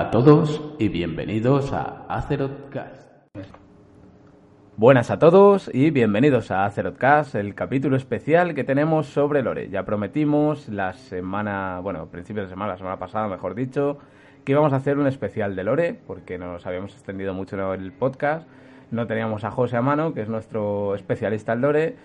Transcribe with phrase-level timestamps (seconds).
[0.00, 3.06] A todos y bienvenidos a Azerothcast.
[4.78, 9.68] Buenas a todos y bienvenidos a Azerothcast, el capítulo especial que tenemos sobre Lore.
[9.68, 13.98] Ya prometimos la semana, bueno, principios de semana, la semana pasada, mejor dicho,
[14.42, 17.92] que íbamos a hacer un especial de Lore, porque nos habíamos extendido mucho en el
[17.92, 18.48] podcast.
[18.90, 21.96] No teníamos a José a mano, que es nuestro especialista en Lore,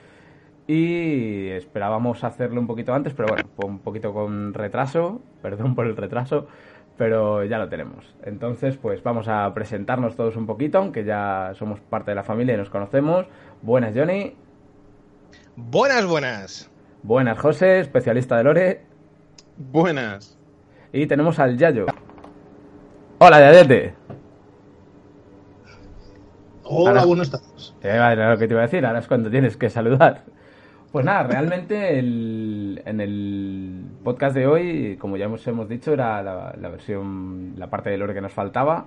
[0.68, 5.96] y esperábamos hacerlo un poquito antes, pero bueno, un poquito con retraso, perdón por el
[5.96, 6.48] retraso,
[6.98, 8.13] pero ya lo tenemos.
[8.23, 12.54] Entonces, pues vamos a presentarnos todos un poquito, aunque ya somos parte de la familia
[12.55, 13.26] y nos conocemos.
[13.62, 14.35] Buenas, Johnny.
[15.55, 16.71] Buenas, buenas.
[17.04, 18.81] Buenas, José, especialista de Lore.
[19.58, 20.38] Buenas.
[20.91, 21.85] Y tenemos al Yayo.
[23.20, 23.93] Hola, Yayete.
[26.63, 27.74] Hola, Ahora- buenas tardes.
[27.84, 30.24] Eh, era lo que te iba a decir, ahora es cuando tienes que saludar.
[30.96, 36.24] Pues nada, realmente el- en el podcast de hoy, como ya hemos, hemos dicho, era
[36.24, 38.85] la, versión, la parte de lore que nos faltaba.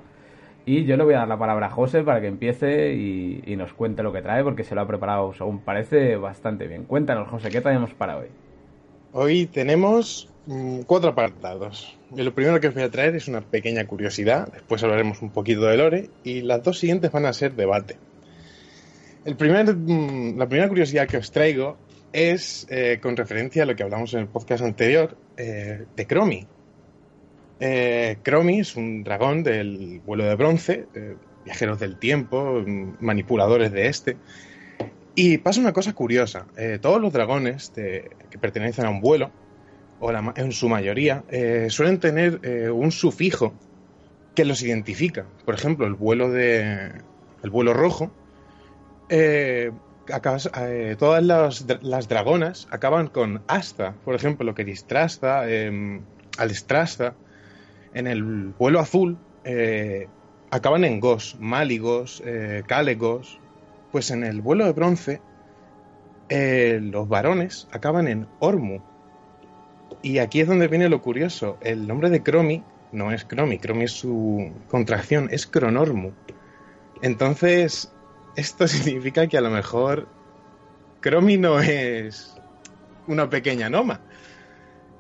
[0.65, 3.75] Y yo le voy a dar la palabra a José para que empiece y, nos
[3.75, 6.85] cuente lo que trae, porque se lo ha preparado, según parece, bastante bien.
[6.85, 8.29] Cuéntanos, José, ¿qué traemos para hoy?
[9.13, 11.99] Hoy tenemos mm, cuatro apartados.
[12.17, 15.67] Lo primero que os voy a traer es una pequeña curiosidad, después hablaremos un poquito
[15.67, 17.97] de Lore, y las dos siguientes van a ser debate.
[19.27, 21.77] El primer, mm, la primera curiosidad que os traigo
[22.13, 26.47] es eh, con referencia a lo que hablamos en el podcast anterior eh, de Cromi.
[27.61, 32.65] Eh, es un dragón del vuelo de bronce, eh, viajeros del tiempo,
[33.01, 34.17] manipuladores de este.
[35.15, 36.47] Y pasa una cosa curiosa.
[36.81, 39.33] todos los dragones que pertenecen a un vuelo,
[39.99, 41.25] o en su mayoría,
[41.71, 43.53] suelen tener un sufijo
[44.37, 45.27] que los identifica.
[45.45, 46.93] Por ejemplo, el vuelo de.
[47.43, 48.13] el vuelo rojo.
[50.09, 53.95] Eh, eh, todas las, las dragonas acaban con asta.
[54.05, 56.01] Por ejemplo, lo que Distrasta, eh,
[56.39, 57.15] Alestrasta.
[57.95, 60.09] En el vuelo azul eh,
[60.51, 63.41] acaban en Gos, Máligos, eh, Cálegos.
[63.93, 65.23] Pues en el vuelo de bronce,
[66.29, 68.81] eh, los varones acaban en Ormu.
[70.03, 71.57] Y aquí es donde viene lo curioso.
[71.61, 72.63] El nombre de Cromi
[72.93, 76.13] no es Cromi, Cromi es su contracción, es Cronormu.
[77.03, 77.93] Entonces,
[78.39, 80.07] esto significa que a lo mejor
[81.01, 82.37] Cromi no es
[83.07, 84.01] una pequeña noma.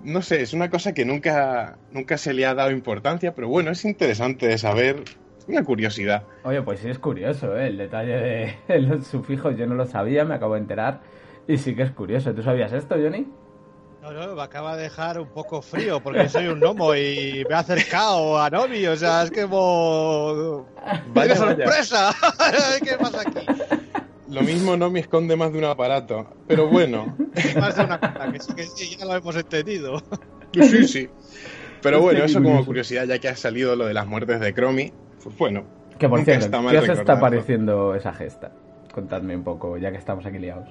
[0.03, 3.71] No sé, es una cosa que nunca, nunca se le ha dado importancia, pero bueno,
[3.72, 5.03] es interesante de saber,
[5.48, 6.25] una curiosidad.
[6.44, 7.69] Oye, pues sí es curioso, ¿eh?
[7.69, 11.00] El detalle de los sufijos yo no lo sabía, me acabo de enterar.
[11.48, 12.34] Y sí que es curioso.
[12.34, 13.27] ¿Tú sabías esto, Johnny?
[14.13, 17.55] No, no, me acaba de dejar un poco frío porque soy un gnomo y me
[17.55, 20.67] ha acercado a Nomi, o sea, es que como...
[21.13, 22.15] ¡Vaya sorpresa!
[22.83, 23.47] ¿Qué pasa aquí?
[24.29, 27.17] Lo mismo no me esconde más de un aparato, pero bueno,
[27.61, 30.03] Más de una cosa, que sí, que sí, ya lo hemos entendido.
[30.55, 31.09] sí, sí.
[31.83, 34.55] Pero bueno, Hostia, eso como curiosidad, ya que ha salido lo de las muertes de
[34.55, 34.93] Cromi,
[35.23, 35.65] pues bueno.
[35.99, 38.53] Que por cierto, ¿qué os está pareciendo esa gesta?
[38.93, 40.69] Contadme un poco, ya que estamos aquí liados.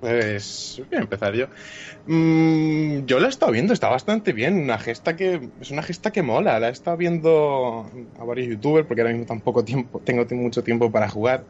[0.00, 1.46] Pues voy a empezar yo.
[2.06, 4.60] Mm, yo la he estado viendo, está bastante bien.
[4.60, 6.60] Una gesta que es una gesta que mola.
[6.60, 10.90] La he estado viendo a varios youtubers porque ahora mismo tampoco tiempo, tengo mucho tiempo
[10.90, 11.44] para jugar.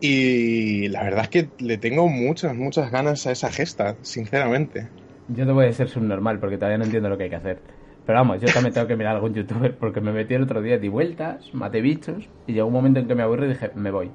[0.00, 4.88] Y la verdad es que le tengo muchas, muchas ganas a esa gesta, sinceramente.
[5.28, 7.58] Yo te voy a ser subnormal porque todavía no entiendo lo que hay que hacer.
[8.04, 10.60] Pero vamos, yo también tengo que mirar a algún youtuber porque me metí el otro
[10.60, 13.70] día, di vueltas, maté bichos y llegó un momento en que me aburrí y dije,
[13.76, 14.10] me voy.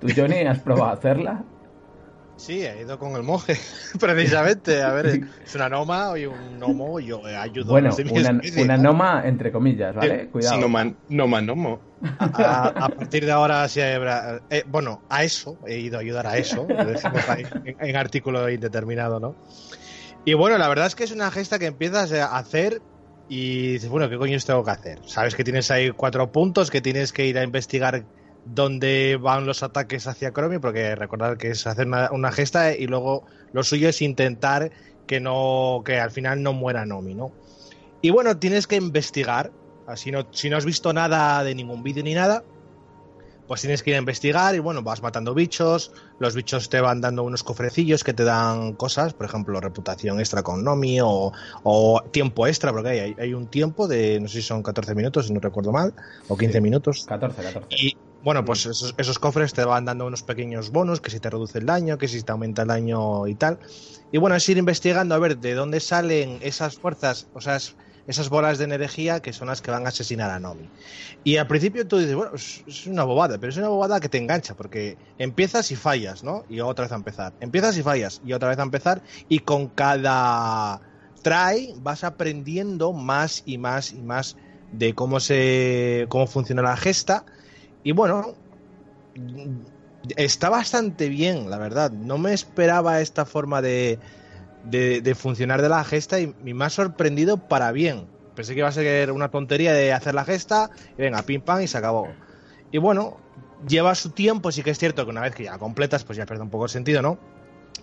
[0.00, 1.44] ¿Tú, Johnny, has probado a hacerla?
[2.36, 3.56] Sí, he ido con el monje,
[4.00, 4.82] precisamente.
[4.82, 7.96] A ver, es una noma y un gnomo, yo ayudo Bueno, a
[8.62, 10.28] una, noma entre comillas, ¿vale?
[10.30, 10.56] Cuidado.
[10.56, 11.80] Si no man, no man, nomo.
[12.18, 16.26] A, a partir de ahora, sí habrá- eh, bueno, a eso, he ido a ayudar
[16.26, 19.36] a eso, lo decimos ahí en, en artículo indeterminado, ¿no?
[20.24, 22.82] Y bueno, la verdad es que es una gesta que empiezas a hacer
[23.28, 25.00] y dices, bueno, ¿qué coño tengo que hacer?
[25.06, 28.06] Sabes que tienes ahí cuatro puntos, que tienes que ir a investigar
[28.46, 32.86] dónde van los ataques hacia Chromie, porque recordad que es hacer una, una gesta y
[32.86, 34.70] luego lo suyo es intentar
[35.06, 37.32] que no, que al final no muera Nomi, ¿no?
[38.02, 39.50] Y bueno, tienes que investigar.
[39.86, 42.42] Así no, si no has visto nada de ningún vídeo ni nada,
[43.46, 47.00] pues tienes que ir a investigar y bueno, vas matando bichos, los bichos te van
[47.00, 51.32] dando unos cofrecillos que te dan cosas, por ejemplo, reputación extra con Nomi o,
[51.62, 55.28] o tiempo extra, porque hay, hay un tiempo de, no sé si son 14 minutos,
[55.28, 55.94] si no recuerdo mal,
[56.28, 57.06] o 15 minutos.
[57.06, 57.66] 14, 14.
[57.70, 61.30] Y bueno, pues esos, esos cofres te van dando unos pequeños bonus, que si te
[61.30, 63.58] reduce el daño, que si te aumenta el daño y tal.
[64.10, 67.76] Y bueno, es ir investigando a ver de dónde salen esas fuerzas, o sea, es-
[68.06, 70.70] esas bolas de energía que son las que van a asesinar a Nomi.
[71.22, 74.08] Y al principio tú dices, bueno, es, es una bobada, pero es una bobada que
[74.08, 76.44] te engancha, porque empiezas y fallas, ¿no?
[76.48, 77.36] Y otra vez a empezar.
[77.40, 80.80] Empiezas y fallas, y otra vez a empezar, y con cada
[81.22, 84.36] try vas aprendiendo más y más y más
[84.70, 87.24] de cómo se cómo funciona la gesta
[87.86, 88.34] y bueno
[90.16, 91.92] está bastante bien la verdad.
[91.92, 94.00] No me esperaba esta forma de,
[94.64, 98.08] de, funcionar de la gesta y, me ha sorprendido para bien.
[98.34, 101.60] Pensé que iba a ser una tontería de hacer la gesta y venga pim pam
[101.60, 102.08] y se acabó.
[102.72, 103.18] Y bueno
[103.68, 106.26] lleva su tiempo sí que es cierto que una vez que ya completas pues ya
[106.26, 107.18] pierde un poco el sentido no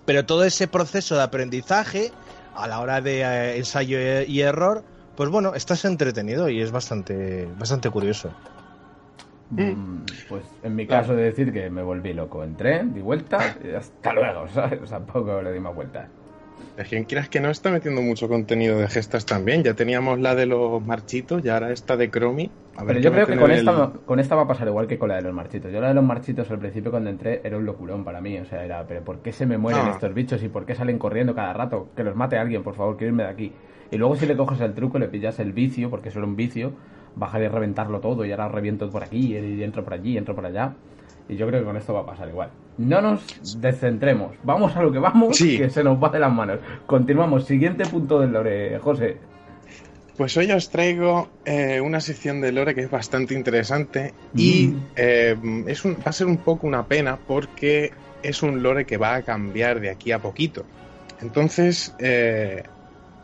[0.06, 2.12] pero todo ese proceso de aprendizaje
[2.56, 4.84] a la hora de eh, ensayo y error
[5.16, 8.32] pues bueno, estás entretenido y es bastante, bastante curioso.
[9.56, 12.44] Mm, pues en mi caso de decir que me volví loco.
[12.44, 14.90] Entré, di vuelta y hasta luego, ¿sabes?
[14.90, 16.10] Tampoco le di más vueltas.
[16.78, 19.64] Es quien quieras que no está metiendo mucho contenido de gestas también.
[19.64, 22.50] Ya teníamos la de los marchitos y ahora esta de Chromie.
[22.88, 25.16] Pero yo creo que con, esta, con esta va a pasar igual que con la
[25.16, 25.72] de los marchitos.
[25.72, 28.40] Yo la de los marchitos al principio cuando entré era un locurón para mí.
[28.40, 29.92] O sea, era, pero ¿por qué se me mueren ah.
[29.92, 31.90] estos bichos y por qué salen corriendo cada rato?
[31.96, 33.54] Que los mate alguien, por favor, quiero irme de aquí.
[33.92, 36.36] Y luego si le coges el truco, le pillas el vicio, porque eso era un
[36.36, 36.74] vicio,
[37.16, 40.46] bajar y reventarlo todo y ahora reviento por aquí y entro por allí, entro por
[40.46, 40.74] allá.
[41.30, 42.50] Y yo creo que con esto va a pasar igual.
[42.78, 44.36] No nos descentremos.
[44.44, 46.60] Vamos a lo que vamos, que se nos va de las manos.
[46.86, 47.46] Continuamos.
[47.46, 49.18] Siguiente punto del lore, José.
[50.18, 54.86] Pues hoy os traigo eh, una sección de lore que es bastante interesante y mm.
[54.96, 59.16] eh, es va a ser un poco una pena porque es un lore que va
[59.16, 60.66] a cambiar de aquí a poquito.
[61.22, 62.64] Entonces, eh,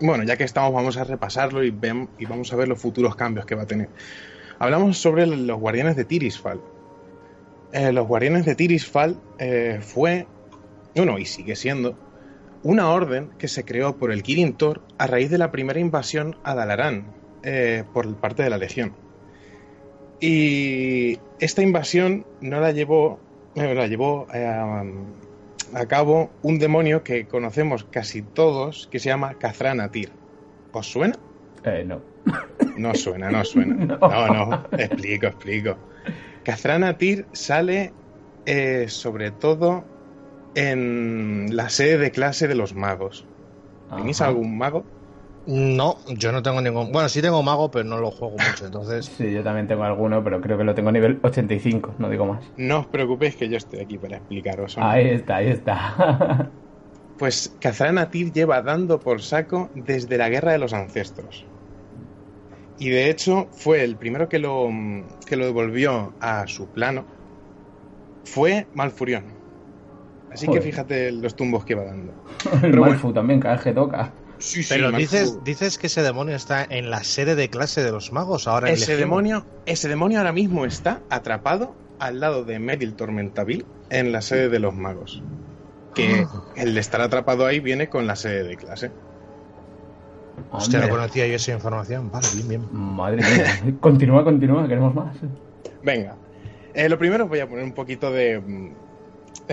[0.01, 1.75] bueno, ya que estamos, vamos a repasarlo y,
[2.18, 3.90] y vamos a ver los futuros cambios que va a tener.
[4.60, 6.60] Hablamos sobre los guardianes de Tirisfal.
[7.72, 10.28] Eh, los guardianes de Tirisfal eh, fue,
[10.96, 11.98] bueno, y sigue siendo,
[12.63, 16.38] una orden que se creó por el Kirin Tor a raíz de la primera invasión
[16.44, 17.06] a Dalaran
[17.44, 18.94] eh, por parte de la Legión.
[20.19, 23.19] Y esta invasión no la llevó,
[23.56, 24.28] la llevó
[25.74, 30.12] a cabo un demonio que conocemos casi todos, que se llama Kazranatir.
[30.71, 31.16] ¿Os suena?
[31.63, 32.01] Eh, no.
[32.77, 33.98] No suena, no suena.
[34.01, 35.77] No, no, explico, explico.
[36.44, 37.92] Kazranatir sale
[38.45, 39.83] eh, sobre todo
[40.56, 43.25] en la sede de clase de los magos.
[43.95, 44.86] ¿Tenéis algún mago?
[45.51, 46.92] No, yo no tengo ningún.
[46.92, 49.07] Bueno, sí tengo mago, pero no lo juego mucho, entonces.
[49.07, 52.28] sí, yo también tengo alguno, pero creo que lo tengo a nivel 85, no digo
[52.28, 52.44] más.
[52.56, 54.78] No os preocupéis que yo estoy aquí para explicaros.
[54.78, 56.51] Ahí está, ahí está.
[57.18, 61.48] pues Kazanatir lleva dando por saco desde la guerra de los ancestros.
[62.78, 64.69] Y de hecho, fue el primero que lo,
[65.25, 67.06] que lo devolvió a su plano.
[68.24, 69.24] Fue Malfurión.
[70.31, 72.13] Así que fíjate los tumbos que va dando.
[72.62, 74.12] el Malfu también, cada vez que toca.
[74.69, 78.47] Pero dices, dices que ese demonio está en la sede de clase de los magos
[78.47, 78.69] ahora.
[78.69, 84.21] Ese demonio, ese demonio ahora mismo está atrapado al lado de Meril Tormentaville en la
[84.21, 85.21] sede de los magos.
[85.94, 86.44] Que ah.
[86.56, 88.91] el de estar atrapado ahí viene con la sede de clase.
[90.51, 92.09] Hostia, no conocía yo esa información.
[92.09, 92.68] Vale, bien, bien.
[92.71, 93.77] Madre mía.
[93.81, 95.18] continúa, continúa, queremos más.
[95.83, 96.15] Venga.
[96.74, 98.74] Eh, lo primero voy a poner un poquito de mm,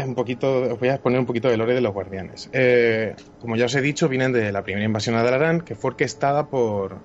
[0.04, 2.50] un poquito, os voy a exponer un poquito de lore de los guardianes.
[2.52, 5.90] Eh, como ya os he dicho, vienen de la primera invasión a Dalaran, que fue
[5.90, 6.98] orquestada por,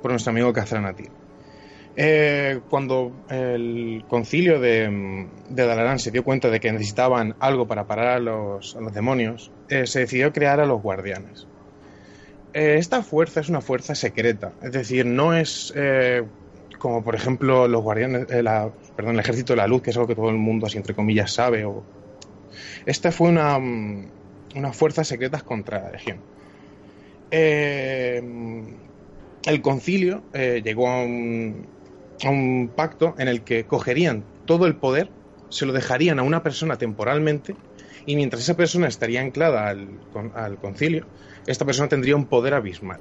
[0.00, 1.04] por nuestro amigo Kazranati.
[1.94, 7.86] Eh, cuando el concilio de, de, Dalaran se dio cuenta de que necesitaban algo para
[7.86, 11.46] parar a los, demonios, eh, se decidió crear a los guardianes.
[12.54, 15.74] esta fuerza es una fuerza secreta, es decir, no es
[16.78, 18.48] como por ejemplo los guardianes, el
[19.18, 21.64] ejército de la luz, que es algo que todo el mundo así entre comillas sabe
[21.64, 21.84] o
[22.86, 24.06] esta fue una, mm,
[24.56, 26.18] unas fuerzas secretas contra la Legión.
[27.30, 28.22] Eh,
[29.46, 31.66] el concilio eh, llegó a un,
[32.24, 35.08] a un, pacto en el que cogerían todo el poder,
[35.48, 37.56] se lo dejarían a una persona temporalmente
[38.06, 39.88] y mientras esa persona estaría anclada al,
[40.34, 41.06] al concilio,
[41.46, 43.00] esta persona tendría un poder abismal.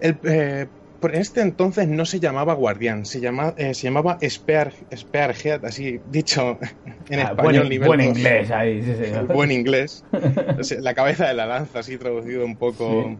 [0.00, 0.66] El, eh,
[1.00, 3.18] por este entonces no se llamaba guardián, se,
[3.56, 6.58] eh, se llamaba Spearhead, así dicho
[7.08, 7.66] en ah, español.
[7.68, 9.10] Buen, buen inglés ahí, sí, sí.
[9.34, 10.04] Buen inglés.
[10.80, 13.16] la cabeza de la lanza, así traducido un poco,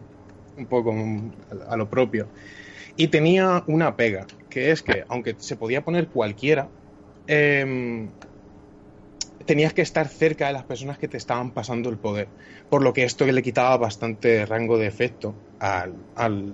[0.57, 0.95] un poco
[1.67, 2.27] a lo propio.
[2.97, 6.69] Y tenía una pega, que es que, aunque se podía poner cualquiera,
[7.27, 8.09] em,
[9.45, 12.27] tenías que estar cerca de las personas que te estaban pasando el poder.
[12.69, 16.53] Por lo que esto le quitaba bastante rango de efecto al,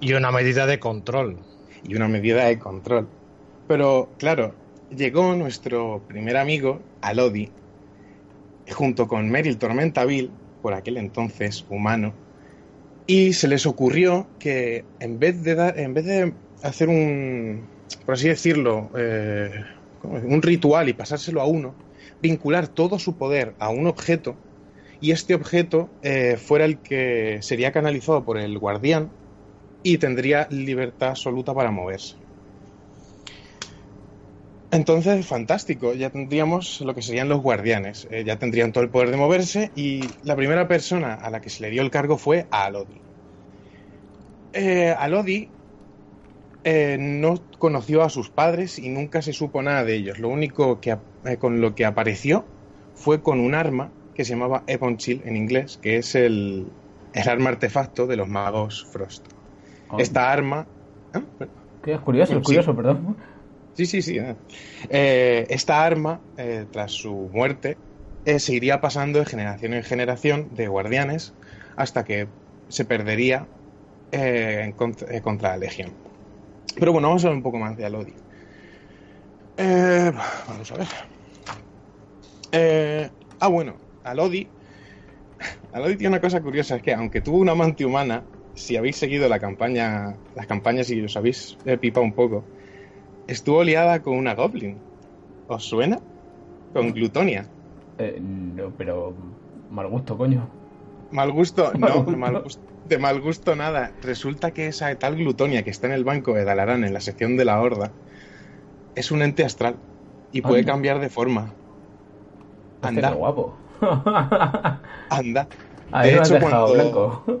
[0.00, 1.38] Y una medida de control.
[1.84, 3.08] Y una medida de control.
[3.68, 4.54] Pero, claro,
[4.94, 7.50] llegó nuestro primer amigo, Alodi,
[8.70, 10.30] junto con Meryl Tormentaville,
[10.62, 12.12] por aquel entonces humano,
[13.06, 17.66] y se les ocurrió que en vez de, dar, en vez de hacer un,
[18.04, 19.50] por así decirlo, eh,
[20.02, 21.74] un ritual y pasárselo a uno,
[22.22, 24.36] vincular todo su poder a un objeto
[25.00, 29.10] y este objeto eh, fuera el que sería canalizado por el guardián
[29.82, 32.16] y tendría libertad absoluta para moverse.
[34.72, 39.10] Entonces, fantástico, ya tendríamos lo que serían los guardianes, eh, ya tendrían todo el poder
[39.10, 42.46] de moverse y la primera persona a la que se le dio el cargo fue
[42.50, 43.00] a Alodi.
[44.52, 45.48] Eh, Alodi
[46.98, 50.18] no conoció a sus padres y nunca se supo nada de ellos.
[50.18, 50.98] Lo único que,
[51.38, 52.44] con lo que apareció
[52.94, 53.90] fue con un arma
[54.20, 56.66] que se llamaba Ebon Chill en inglés, que es el,
[57.14, 59.26] el arma artefacto de los magos Frost.
[59.88, 59.98] Oh.
[59.98, 60.66] Esta arma...
[61.14, 61.22] ¿Ah?
[61.82, 63.16] Que es curioso, es curioso, perdón.
[63.72, 64.18] Sí, sí, sí.
[64.18, 64.36] eh.
[64.90, 67.78] Eh, esta arma, eh, tras su muerte,
[68.26, 71.32] eh, se iría pasando de generación en generación de guardianes
[71.76, 72.28] hasta que
[72.68, 73.46] se perdería
[74.12, 74.74] eh,
[75.08, 75.92] eh, contra la Legión.
[76.78, 78.12] Pero bueno, vamos a hablar un poco más de Alodi.
[79.56, 80.12] Eh,
[80.46, 80.86] vamos a ver.
[82.52, 84.48] Eh, ah, bueno, Alodi.
[85.72, 88.22] Alodi tiene una cosa curiosa, es que aunque tuvo una amante humana,
[88.54, 92.44] si habéis seguido la campaña, las campañas y os habéis eh, pipado un poco,
[93.26, 94.78] estuvo liada con una goblin.
[95.46, 95.98] ¿Os suena?
[96.72, 97.46] Con Glutonia.
[97.98, 99.14] Eh, no, pero
[99.70, 100.48] mal gusto, coño.
[101.10, 102.16] Mal gusto, no, gusto.
[102.16, 103.92] mal gusto- de mal gusto nada.
[104.02, 107.36] Resulta que esa tal Glutonia que está en el banco de Dalarán, en la sección
[107.36, 107.92] de la Horda,
[108.94, 109.76] es un ente astral
[110.32, 110.72] y puede Anda.
[110.72, 111.54] cambiar de forma.
[112.82, 113.54] Anda, guapo.
[115.10, 115.48] anda.
[115.92, 117.40] Ahí De has hecho, dejado cuando- blanco.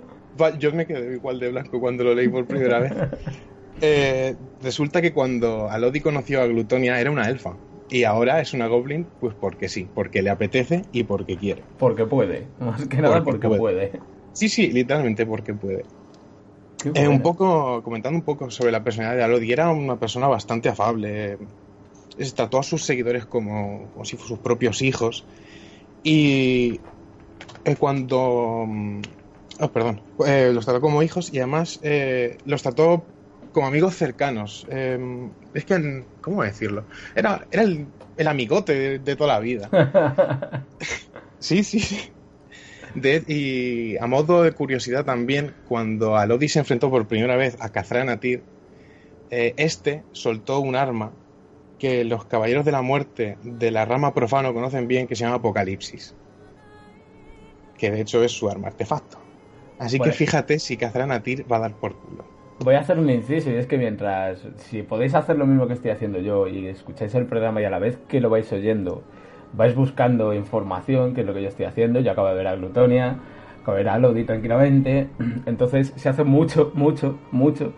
[0.58, 2.92] Yo me quedé igual de blanco cuando lo leí por primera vez.
[3.82, 7.54] Eh, resulta que cuando Alodi conoció a Glutonia era una elfa.
[7.88, 11.62] Y ahora es una goblin, pues porque sí, porque le apetece y porque quiere.
[11.78, 12.46] Porque puede.
[12.58, 13.58] Más que nada Porque porque puede.
[13.88, 14.00] puede.
[14.34, 15.84] Sí, sí, literalmente porque puede.
[16.92, 20.68] Eh, un poco, comentando un poco sobre la personalidad de Alodi, era una persona bastante
[20.68, 21.38] afable.
[22.36, 25.24] Trató a sus seguidores como, como si fueran sus propios hijos.
[26.02, 26.86] Y
[27.64, 28.64] eh, cuando.
[28.68, 29.02] mm,
[29.60, 30.02] Oh, perdón.
[30.26, 33.12] eh, los trató como hijos y además eh, los trató
[33.52, 34.66] como amigos cercanos.
[34.70, 34.98] Eh,
[35.54, 36.88] es que, ¿cómo decirlo?
[37.14, 39.70] Era, era el, el amigote de, de toda la vida.
[41.38, 41.98] Sí, sí, sí.
[42.94, 47.70] De- y a modo de curiosidad también, cuando Alodi se enfrentó por primera vez a
[47.72, 48.48] Khazran Atir,
[49.30, 51.19] eh, este soltó un arma
[51.80, 55.36] que los caballeros de la muerte de la rama profano conocen bien, que se llama
[55.36, 56.14] Apocalipsis.
[57.76, 59.18] Que de hecho es su arma artefacto.
[59.78, 60.12] Así Bueno.
[60.12, 62.24] que fíjate si Khazran Atir va a dar por culo.
[62.62, 65.72] Voy a hacer un inciso y es que mientras, si podéis hacer lo mismo que
[65.72, 69.02] estoy haciendo yo y escucháis el programa y a la vez que lo vais oyendo,
[69.54, 72.56] vais buscando información, que es lo que yo estoy haciendo, yo acabo de ver a
[72.56, 73.16] Glutonia,
[73.62, 75.08] acabo de ver a Lodi tranquilamente,
[75.46, 77.72] entonces se hace mucho, mucho, mucho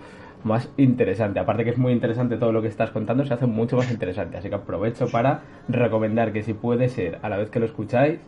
[0.44, 1.38] más interesante.
[1.40, 4.36] Aparte que es muy interesante todo lo que estás contando, se hace mucho más interesante.
[4.36, 8.18] Así que aprovecho para recomendar que si puede ser, a la vez que lo escucháis,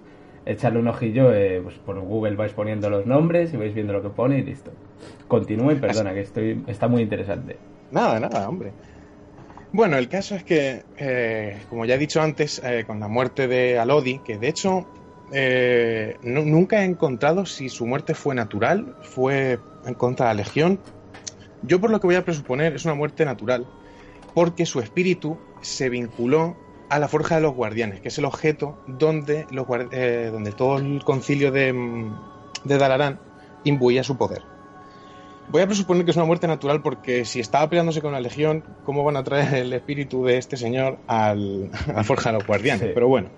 [0.47, 4.03] echarle un ojillo, eh, pues por Google vais poniendo los nombres y vais viendo lo
[4.03, 4.71] que pone y listo.
[5.29, 7.57] Continúe, perdona, que estoy está muy interesante.
[7.91, 8.73] Nada, nada, hombre.
[9.73, 13.49] Bueno, el caso es que, eh, como ya he dicho antes, eh, con la muerte
[13.49, 14.87] de Alodi, que de hecho
[15.33, 20.43] eh, nu- nunca he encontrado si su muerte fue natural, fue en contra de la
[20.45, 20.79] Legión.
[21.67, 23.67] Yo por lo que voy a presuponer es una muerte natural,
[24.35, 26.57] porque su espíritu se vinculó
[26.91, 30.79] a la Forja de los Guardianes, que es el objeto donde, los, eh, donde todo
[30.79, 32.15] el concilio de, mm,
[32.65, 33.19] de Dalarán
[33.65, 34.43] imbuía su poder.
[35.49, 38.65] Voy a presuponer que es una muerte natural porque si estaba peleándose con la Legión,
[38.85, 42.47] ¿cómo van a traer el espíritu de este señor al, a la Forja de los
[42.47, 42.89] Guardianes?
[42.89, 42.93] Sí.
[42.95, 43.29] Pero bueno,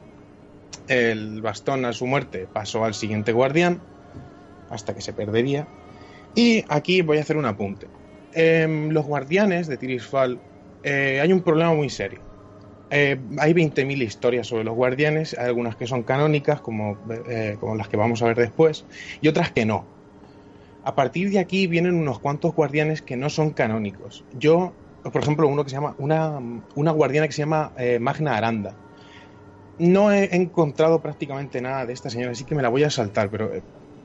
[0.88, 3.80] el bastón a su muerte pasó al siguiente guardián
[4.71, 5.66] hasta que se perdería.
[6.35, 7.87] Y aquí voy a hacer un apunte.
[8.37, 10.38] En los guardianes de Tirisfal
[10.83, 12.21] eh, hay un problema muy serio.
[12.90, 16.99] Eh, hay 20.000 historias sobre los guardianes, hay algunas que son canónicas, como,
[17.31, 18.85] eh, como las que vamos a ver después,
[19.23, 19.87] y otras que no.
[20.85, 24.23] A partir de aquí vienen unos cuantos guardianes que no son canónicos.
[24.38, 26.38] Yo, por ejemplo, uno que se llama, una,
[26.75, 28.75] una guardiana que se llama eh, Magna Aranda.
[29.78, 33.31] No he encontrado prácticamente nada de esta señora, así que me la voy a saltar,
[33.31, 33.50] pero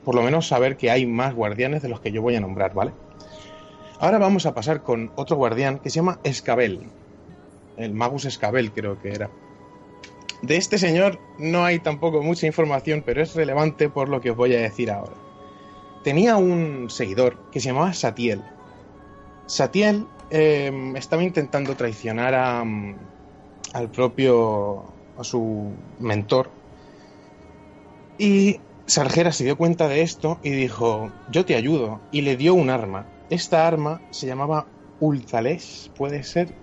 [0.04, 2.72] por lo menos saber que hay más guardianes de los que yo voy a nombrar,
[2.72, 2.92] ¿vale?
[4.02, 6.88] Ahora vamos a pasar con otro guardián que se llama Escabel.
[7.76, 9.30] El Magus Escabel creo que era.
[10.42, 14.36] De este señor no hay tampoco mucha información, pero es relevante por lo que os
[14.36, 15.12] voy a decir ahora.
[16.02, 18.42] Tenía un seguidor que se llamaba Satiel.
[19.46, 22.96] Satiel eh, estaba intentando traicionar a, mm,
[23.72, 24.82] al propio,
[25.16, 26.50] a su mentor.
[28.18, 32.00] Y Sargera se dio cuenta de esto y dijo, yo te ayudo.
[32.10, 33.06] Y le dio un arma.
[33.32, 34.66] Esta arma se llamaba
[34.98, 36.54] Ultalesh, puede ser.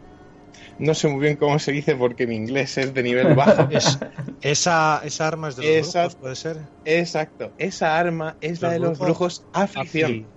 [0.77, 3.67] No sé muy bien cómo se dice porque mi inglés es de nivel bajo.
[3.71, 3.97] Es-
[4.41, 6.57] esa, esa arma es de los Esa- brujos, puede ser.
[6.85, 9.47] Exacto, esa arma es la de los brujos.
[9.51, 10.27] Afli.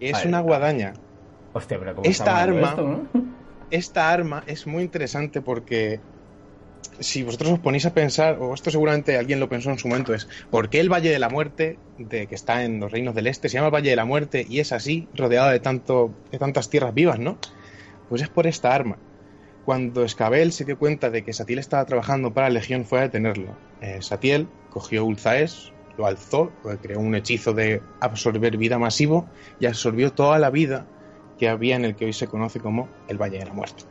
[0.00, 0.94] Es una guadaña.
[1.52, 3.08] Hostia, pero ¿cómo Esta arma- esto, no?
[3.70, 6.00] Esta arma es muy interesante porque
[7.00, 10.14] si vosotros os ponéis a pensar, o esto seguramente alguien lo pensó en su momento,
[10.14, 13.26] es ¿por qué el Valle de la Muerte, de que está en los reinos del
[13.26, 16.70] Este, se llama Valle de la Muerte y es así, rodeado de, tanto, de tantas
[16.70, 17.38] tierras vivas, ¿no?
[18.08, 18.98] Pues es por esta arma.
[19.64, 23.02] Cuando Escabel se dio cuenta de que Satiel estaba trabajando para la Legión, fue a
[23.02, 23.56] detenerlo.
[23.80, 29.28] Eh, Satiel cogió Ulzaes, lo alzó, creó un hechizo de absorber vida masivo
[29.60, 30.86] y absorbió toda la vida
[31.38, 33.84] que había en el que hoy se conoce como el Valle de la Muerte.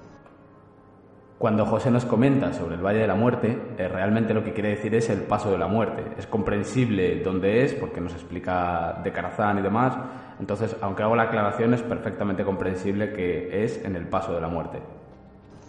[1.41, 4.69] Cuando José nos comenta sobre el Valle de la Muerte, eh, realmente lo que quiere
[4.69, 6.03] decir es el paso de la muerte.
[6.15, 9.97] Es comprensible dónde es, porque nos explica de Carazán y demás.
[10.39, 14.49] Entonces, aunque hago la aclaración, es perfectamente comprensible que es en el paso de la
[14.49, 14.83] muerte.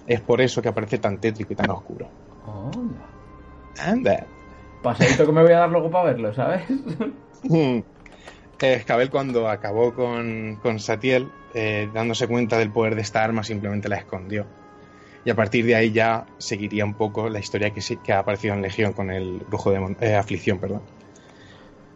[0.07, 2.07] Es por eso que aparece tan tétrico y tan oscuro.
[3.83, 4.27] Anda.
[4.83, 6.65] Paseito que me voy a dar luego para verlo, ¿sabes?
[7.45, 7.79] Mm.
[8.61, 13.43] Eh, Escabel cuando acabó con, con Satiel, eh, dándose cuenta del poder de esta arma,
[13.43, 14.47] simplemente la escondió.
[15.25, 18.21] Y a partir de ahí ya seguiría un poco la historia que, sí- que ha
[18.21, 20.59] aparecido en Legión con el brujo de eh, Aflicción.
[20.59, 20.83] Perdón.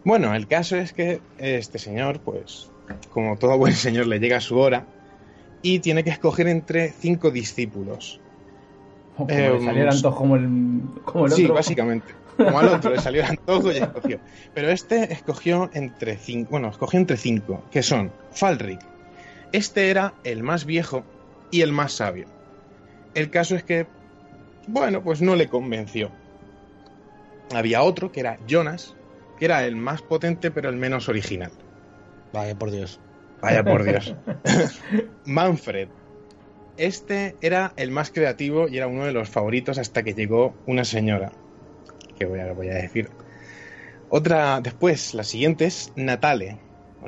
[0.05, 2.71] Bueno, el caso es que este señor, pues,
[3.11, 4.87] como todo buen señor, le llega su hora
[5.63, 8.21] y tiene que escoger entre cinco discípulos.
[9.17, 11.55] Como Eh, le saliera antojo como el, como el Sí, otro.
[11.55, 12.15] básicamente.
[12.37, 14.21] Como al otro le salió el antojo y escogió.
[14.55, 18.83] Pero este escogió entre cinco, bueno, escogió entre cinco, que son Falric.
[19.53, 21.03] Este era el más viejo
[21.51, 22.27] y el más sabio.
[23.17, 23.87] El caso es que,
[24.67, 26.11] bueno, pues no le convenció.
[27.55, 28.95] Había otro que era Jonas,
[29.39, 31.51] que era el más potente pero el menos original.
[32.35, 33.01] Vaya por Dios.
[33.41, 34.15] Vaya por Dios.
[35.25, 35.89] Manfred.
[36.77, 40.85] Este era el más creativo y era uno de los favoritos hasta que llegó una
[40.85, 41.33] señora.
[42.19, 43.09] Que voy a, voy a decir.
[44.11, 46.59] Otra, después, la siguiente es Natale.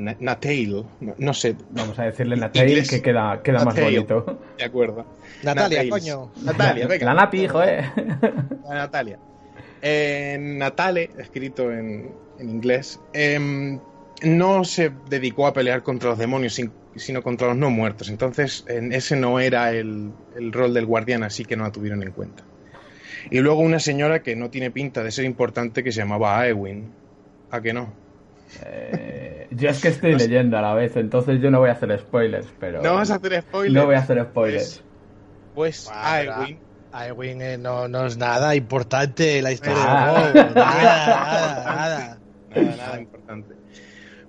[0.01, 0.85] Natail.
[1.01, 4.39] No, no sé, Vamos a decirle Natail que queda, queda más bonito.
[4.57, 5.05] de acuerdo.
[5.43, 5.91] Natalia, Natails.
[5.91, 6.33] coño.
[6.45, 7.05] Natalia, venga.
[7.07, 7.81] La Nati, hijo, eh.
[8.69, 9.19] a Natalia.
[9.83, 13.79] Eh, Natale, escrito en, en inglés, em,
[14.23, 18.09] no se dedicó a pelear contra los demonios, sin- sino contra los no muertos.
[18.09, 22.03] Entonces, en ese no era el, el rol del guardián, así que no la tuvieron
[22.03, 22.43] en cuenta.
[23.31, 26.91] Y luego una señora que no tiene pinta de ser importante, que se llamaba Aewin.
[27.51, 27.93] ¿A que no?
[28.65, 29.28] Eh,
[29.59, 32.47] yo es que estoy leyendo a la vez, entonces yo no voy a hacer spoilers,
[32.59, 32.83] pero...
[32.83, 33.75] No vas a hacer spoilers.
[33.75, 34.83] No voy a hacer spoilers.
[35.55, 36.59] Pues Ah, Aewin
[36.93, 40.29] Aewin eh, no, no es nada importante en la historia Ah.
[40.33, 40.55] de WoW.
[40.55, 42.19] Nada, nada, nada.
[42.55, 43.55] Nada, nada importante.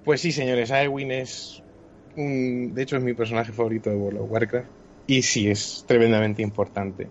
[0.04, 1.64] Pues sí, señores, Aewin es
[2.18, 2.74] un...
[2.74, 4.68] De hecho, es mi personaje favorito de World of Warcraft.
[5.08, 7.08] Y sí, es tremendamente importante.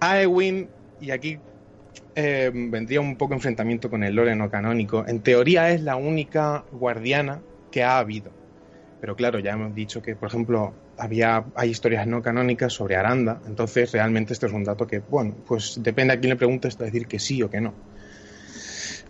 [0.00, 0.68] Aewin,
[1.00, 1.38] y aquí
[2.14, 5.04] eh, vendría un poco enfrentamiento con el lore no canónico.
[5.06, 8.30] En teoría es la única guardiana que ha habido.
[9.00, 13.40] Pero claro, ya hemos dicho que, por ejemplo, había, hay historias no canónicas sobre Aranda.
[13.46, 16.84] Entonces, realmente esto es un dato que, bueno, pues depende a quién le preguntes, a
[16.84, 17.74] decir que sí o que no.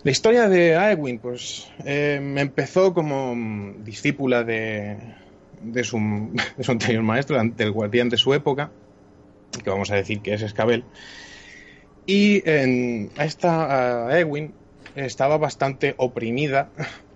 [0.03, 3.35] La historia de Aewin, pues eh, empezó como
[3.83, 4.97] discípula de,
[5.61, 5.97] de, su,
[6.57, 8.71] de su anterior maestro, del guardián de su época,
[9.63, 10.85] que vamos a decir que es Escabel.
[12.05, 14.53] Y en, esta a Aewin
[14.95, 16.69] estaba bastante oprimida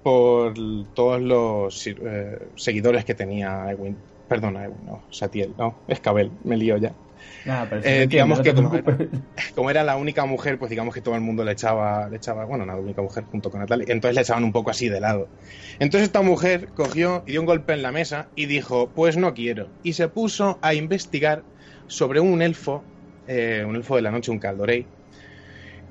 [0.03, 0.53] por
[0.93, 3.97] todos los eh, seguidores que tenía Aewin.
[4.27, 6.93] Perdón, Aewin, no, Satiel, no, Escabel, me lío ya.
[7.45, 8.53] Nada, pero Eh, digamos que
[9.55, 12.45] como era la única mujer, pues digamos que todo el mundo le echaba, le echaba,
[12.45, 15.27] bueno, la única mujer junto con Natalia, entonces le echaban un poco así de lado.
[15.79, 19.33] Entonces esta mujer cogió y dio un golpe en la mesa y dijo, pues no
[19.33, 19.67] quiero.
[19.83, 21.43] Y se puso a investigar
[21.87, 22.83] sobre un elfo,
[23.27, 24.85] eh, un elfo de la noche, un caldorey,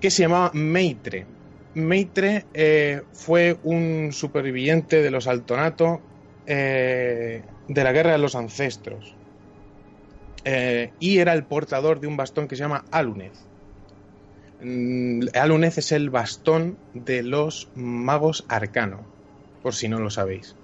[0.00, 1.26] que se llamaba Meitre.
[1.74, 6.00] Meitre eh, fue un superviviente de los Altonato
[6.46, 9.14] eh, de la Guerra de los Ancestros.
[10.44, 13.32] Eh, y era el portador de un bastón que se llama Alunez.
[14.62, 19.00] Mm, Alunez es el bastón de los magos arcano,
[19.62, 20.54] por si no lo sabéis.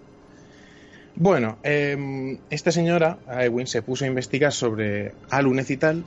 [1.16, 6.04] Bueno, esta señora, Aewin, se puso a investigar sobre Alunez y tal,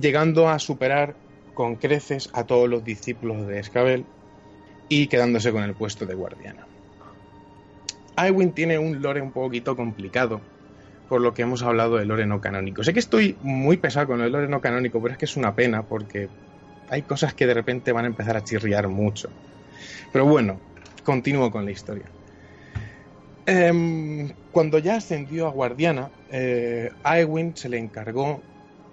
[0.00, 1.14] llegando a superar
[1.54, 4.04] con creces a todos los discípulos de Escabel
[4.88, 6.66] y quedándose con el puesto de guardiana.
[8.16, 10.40] Aewin tiene un lore un poquito complicado,
[11.08, 12.84] por lo que hemos hablado del lore no canónico.
[12.84, 15.54] Sé que estoy muy pesado con el lore no canónico, pero es que es una
[15.54, 16.28] pena porque
[16.88, 19.30] hay cosas que de repente van a empezar a chirriar mucho.
[20.12, 20.60] Pero bueno,
[21.04, 22.04] continúo con la historia.
[23.46, 26.90] Em, cuando ya ascendió a guardiana, eh,
[27.54, 28.40] se le encargó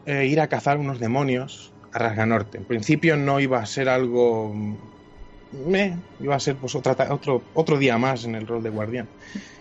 [0.10, 2.58] eh, ir a cazar unos demonios a Rasganorte.
[2.58, 4.76] En principio no iba a ser algo mm,
[5.52, 9.08] me iba a ser pues otra, otro, otro día más en el rol de guardián.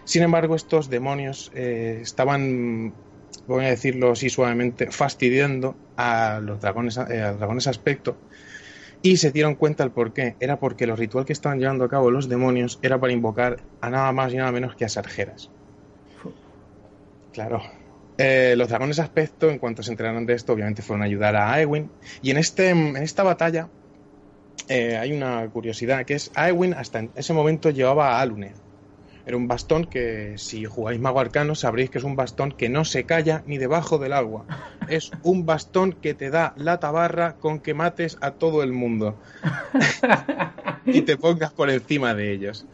[0.04, 2.94] Sin embargo, estos demonios eh, estaban,
[3.46, 8.16] voy a decirlo así suavemente, fastidiando a los dragones, eh, a dragones aspecto
[9.02, 10.36] y se dieron cuenta el por qué.
[10.40, 13.90] Era porque los ritual que estaban llevando a cabo los demonios era para invocar a
[13.90, 15.50] nada más y nada menos que a Sargeras.
[17.32, 17.62] Claro.
[18.18, 21.52] Eh, los dragones aspecto, en cuanto se enteraron de esto, obviamente fueron a ayudar a
[21.52, 21.88] Aewin.
[22.20, 23.68] Y en, este, en esta batalla
[24.68, 28.54] eh, hay una curiosidad, que es Aewin hasta en ese momento llevaba a Alune.
[29.24, 32.84] Era un bastón que, si jugáis Mago Arcano, sabréis que es un bastón que no
[32.84, 34.46] se calla ni debajo del agua.
[34.88, 39.20] Es un bastón que te da la tabarra con que mates a todo el mundo.
[40.86, 42.66] y te pongas por encima de ellos.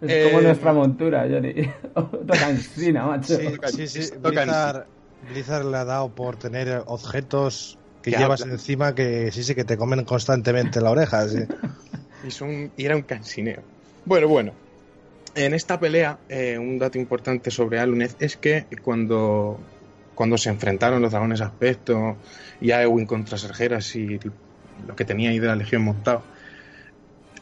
[0.00, 1.54] Es como eh, nuestra montura, Johnny.
[1.94, 3.36] Otra cansina, macho.
[3.36, 4.14] Sí, sí, sí.
[4.22, 4.86] Blizzard,
[5.30, 9.76] Blizzard, le ha dado por tener objetos que, llevas encima que sí, sí, que te
[9.76, 11.26] comen constantemente la oreja.
[11.28, 11.44] Sí.
[12.26, 13.62] y, son, y era un cansineo.
[14.04, 14.52] Bueno, bueno.
[15.34, 19.58] En esta pelea, eh, un dato importante sobre Alunez es que cuando,
[20.14, 22.16] cuando se enfrentaron los dragones aspecto
[22.58, 24.18] y Aewin contra Sergeras y
[24.86, 26.22] lo que tenía ahí de la Legión montado,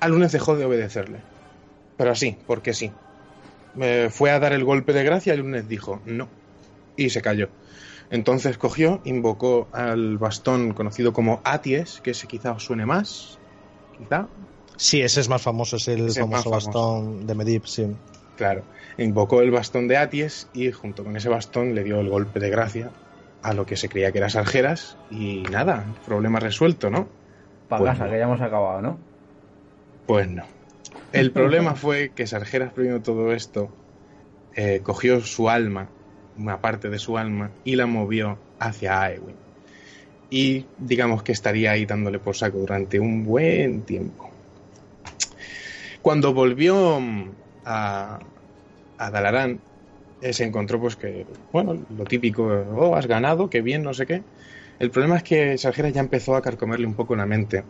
[0.00, 1.33] Alunez dejó de obedecerle
[1.96, 2.90] pero así, porque sí.
[3.74, 6.28] Me fue a dar el golpe de gracia y lunes dijo no.
[6.96, 7.48] Y se cayó.
[8.10, 13.38] Entonces cogió, invocó al bastón conocido como Aties, que ese quizá os suene más.
[13.98, 14.28] Quizá.
[14.76, 17.86] Sí, ese es más famoso, es el famoso, bastón de Medivh, sí.
[18.36, 18.62] Claro.
[18.98, 22.50] Invocó el bastón de Aties y junto con ese bastón le dio el golpe de
[22.50, 22.90] gracia
[23.42, 27.08] a lo que se creía que era Sargeras y nada, problema resuelto, ¿no?
[27.68, 28.98] Para pues casa, que ya hemos acabado, ¿no?
[30.06, 30.44] Pues no.
[31.14, 33.70] El problema fue que Sargeras, primero todo esto,
[34.56, 35.88] eh, cogió su alma,
[36.36, 39.36] una parte de su alma, y la movió hacia Aewin.
[40.28, 44.28] Y digamos que estaría ahí dándole por saco durante un buen tiempo.
[46.02, 47.30] Cuando volvió mm,
[47.64, 48.18] a,
[48.98, 49.60] a Dalarán,
[50.20, 54.04] eh, se encontró pues que, bueno, lo típico, oh, has ganado, qué bien, no sé
[54.06, 54.22] qué.
[54.80, 57.62] El problema es que Sargeras ya empezó a carcomerle un poco la mente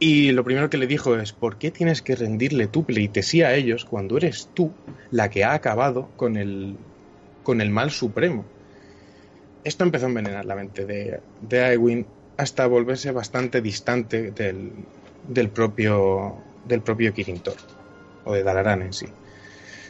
[0.00, 3.54] y lo primero que le dijo es, ¿por qué tienes que rendirle tu pleitesía a
[3.54, 4.72] ellos cuando eres tú
[5.10, 6.76] la que ha acabado con el,
[7.42, 8.44] con el mal supremo?
[9.64, 12.06] Esto empezó a envenenar la mente de, de Aewin
[12.36, 14.70] hasta volverse bastante distante del,
[15.26, 17.56] del propio, del propio Kirintor,
[18.24, 19.06] o de Dalaran en sí.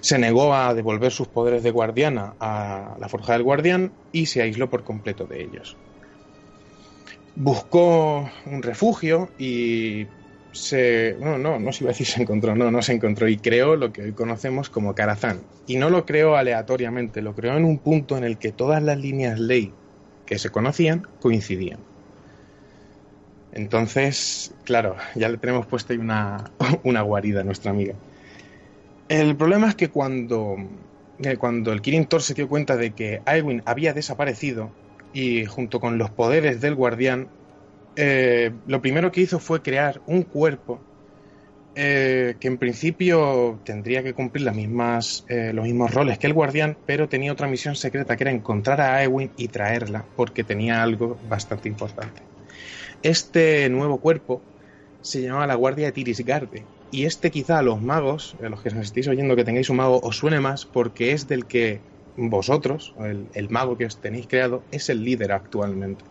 [0.01, 4.40] Se negó a devolver sus poderes de guardiana a la Forja del Guardián y se
[4.40, 5.77] aisló por completo de ellos
[7.38, 10.07] buscó un refugio y
[10.53, 11.16] se.
[11.20, 13.77] No, no, no se iba a decir se encontró, no, no se encontró y creó
[13.77, 15.40] lo que hoy conocemos como Karazhan.
[15.66, 18.98] Y no lo creó aleatoriamente, lo creó en un punto en el que todas las
[18.98, 19.72] líneas ley
[20.27, 21.79] que se conocían coincidían.
[23.53, 26.51] Entonces, claro, ya le tenemos puesta ahí una,
[26.83, 27.94] una guarida a nuestra amiga.
[29.09, 30.57] El problema es que cuando,
[31.20, 34.70] eh, cuando el Kirin Tor se dio cuenta de que Aewin había desaparecido,
[35.18, 37.26] y junto con los poderes del guardián,
[37.96, 40.78] eh, lo primero que hizo fue crear un cuerpo
[41.74, 47.09] eh, que en principio tendría que cumplir eh, los mismos roles que el guardián, pero
[47.09, 51.68] tenía otra misión secreta que era encontrar a Aewin y traerla, porque tenía algo bastante
[51.68, 52.22] importante.
[53.02, 54.40] Este nuevo cuerpo
[55.00, 58.68] se llamaba la Guardia de Tirisgarde, y este quizá a los magos, a los que
[58.68, 61.81] os estéis oyendo que tengáis un mago, os suene más porque es del que
[62.18, 62.94] vosotros,
[63.33, 66.04] el, mago que os tenéis creado, es el líder actualmente.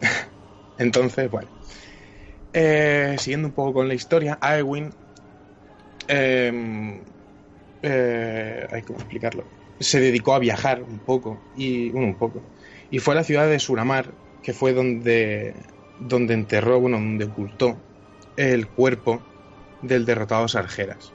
[0.78, 1.48] Entonces, bueno.
[2.52, 4.90] Eh, siguiendo un poco con la historia, Aewin.
[6.06, 7.00] Eh,
[7.82, 9.44] eh, hay que explicarlo.
[9.80, 11.40] Se dedicó a viajar un poco.
[11.56, 11.90] Y.
[11.90, 12.40] un poco.
[12.90, 14.12] Y fue a la ciudad de Suramar,
[14.44, 15.54] que fue donde.
[15.98, 17.76] donde enterró, bueno, donde ocultó
[18.36, 19.20] el cuerpo
[19.82, 21.12] del derrotado Sargeras.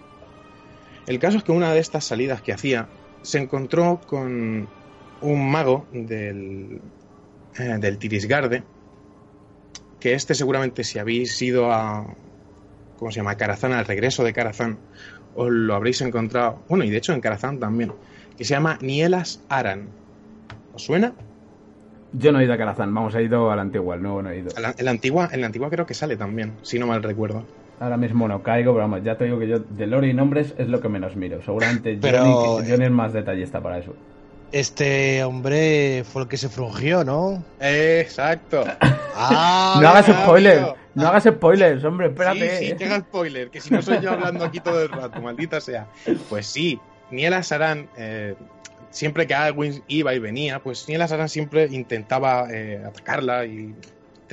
[1.05, 2.87] El caso es que una de estas salidas que hacía
[3.21, 4.67] se encontró con
[5.21, 6.81] un mago del,
[7.57, 8.63] eh, del Tirisgarde,
[9.99, 12.05] que este seguramente si habéis ido a,
[12.97, 14.77] ¿cómo se llama?, Carazán, al regreso de Carazán,
[15.35, 17.93] os lo habréis encontrado, bueno, y de hecho en Carazán también,
[18.37, 19.87] que se llama Nielas Aran.
[20.73, 21.13] ¿Os suena?
[22.13, 24.29] Yo no he ido a Carazán, vamos, he ido a la antigua, el nuevo no
[24.29, 24.49] he ido.
[24.55, 27.45] En la, antigua, en la antigua creo que sale también, si no mal recuerdo.
[27.79, 30.53] Ahora mismo no caigo, pero vamos, ya te digo que yo de lore y nombres
[30.57, 31.41] es lo que menos miro.
[31.43, 32.59] Seguramente pero...
[32.65, 33.93] Johnny, es más detallista para eso.
[34.51, 37.43] Este hombre fue el que se frungió, ¿no?
[37.59, 38.63] Exacto.
[39.15, 40.73] Ah, no hagas spoilers.
[40.95, 42.57] No hagas spoilers, hombre, espérate.
[42.57, 45.61] Sí, sí, llega spoiler, que si no soy yo hablando aquí todo el rato, maldita
[45.61, 45.85] sea.
[46.29, 46.79] Pues sí,
[47.11, 48.33] Niela Saran, eh,
[48.89, 53.75] siempre que Alwyn iba y venía, pues Niela Saran siempre intentaba eh, atacarla y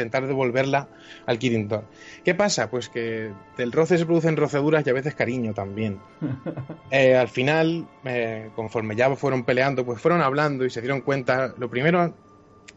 [0.01, 0.89] intentar devolverla
[1.27, 1.85] al Kirin Tor.
[2.25, 2.71] ¿Qué pasa?
[2.71, 5.99] Pues que del roce se producen roceduras y a veces cariño también.
[6.93, 11.55] Eh, al final, eh, conforme ya fueron peleando, pues fueron hablando y se dieron cuenta,
[11.57, 12.13] lo primero,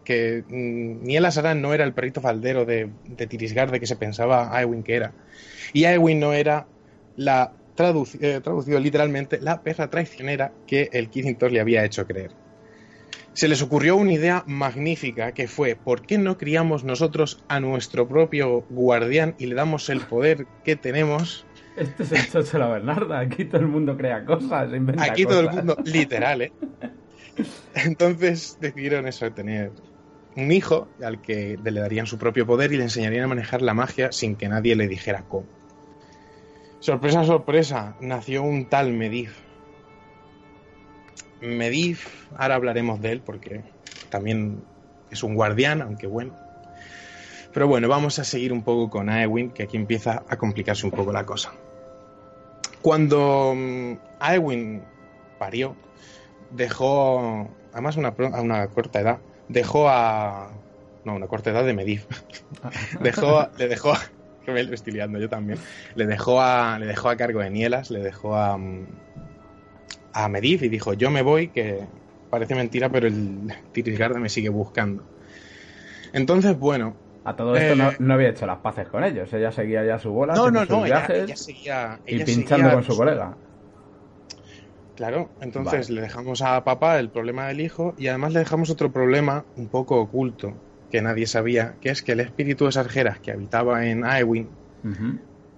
[0.03, 4.55] que mm, Niela Saran no era el perrito faldero de, de Tirisgarde que se pensaba
[4.55, 5.13] Aewin que era.
[5.73, 6.67] Y Aewin no era
[7.15, 12.42] la, eh, traducido literalmente, la perra traicionera que el Kirin Tor le había hecho creer
[13.33, 18.07] se les ocurrió una idea magnífica que fue, ¿por qué no criamos nosotros a nuestro
[18.07, 21.45] propio guardián y le damos el poder que tenemos?
[21.75, 25.39] Este es el chocho la Bernarda, aquí todo el mundo crea cosas, inventa Aquí todo
[25.39, 26.53] el mundo, literal, ¿eh?
[27.73, 29.71] Entonces decidieron eso, tener
[30.35, 33.73] un hijo al que le darían su propio poder y le enseñarían a manejar la
[33.73, 35.47] magia sin que nadie le dijera cómo.
[36.79, 39.42] Sorpresa, sorpresa, nació un tal Medivh
[41.43, 41.99] Medivh,
[42.37, 43.61] ahora hablaremos de él porque
[44.09, 44.63] también
[45.11, 46.35] es un guardián, aunque bueno.
[47.53, 50.91] Pero bueno, vamos a seguir un poco con Aewin, que aquí empieza a complicarse un
[50.91, 51.53] poco la cosa.
[52.81, 54.83] Cuando mm, Aewin
[55.37, 55.75] parió,
[56.51, 60.51] dejó, además una, a una corta edad, dejó a...
[61.05, 62.05] No, una corta edad de Medivh.
[63.01, 63.93] dejó, le dejó...
[64.47, 65.59] Me estoy liando yo también.
[65.95, 68.87] Le dejó a, le dejó a cargo de Nielas, le dejó a, mm,
[70.13, 71.81] a Medivh y dijo, yo me voy, que
[72.29, 75.03] parece mentira, pero el Tirisgarde me sigue buscando.
[76.13, 76.95] Entonces, bueno...
[77.25, 80.11] A todo esto no, eh, había hecho las paces con ellos, ella seguía ya su
[80.11, 83.37] bola, no, no, no, ella, seguía, y pinchando con su colega.
[84.95, 88.91] Claro, entonces le dejamos a papá el problema del hijo y además le dejamos otro
[88.91, 90.53] problema un poco oculto
[90.91, 94.49] que nadie sabía, que es que el espíritu de Sargeras que habitaba en Aewin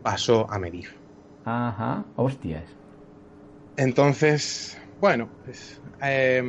[0.04, 0.92] pasó a Medivh.
[1.44, 2.64] Ajá, hostias.
[3.78, 6.42] Entonces, bueno, pues, eh,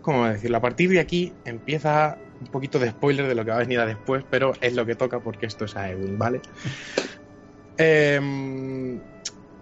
[0.00, 0.58] ¿cómo decirlo?
[0.58, 3.80] A partir de aquí empieza un poquito de spoiler de lo que va a venir
[3.84, 6.42] después, pero es lo que toca porque esto es Aegon, ¿vale?
[7.76, 9.02] Em,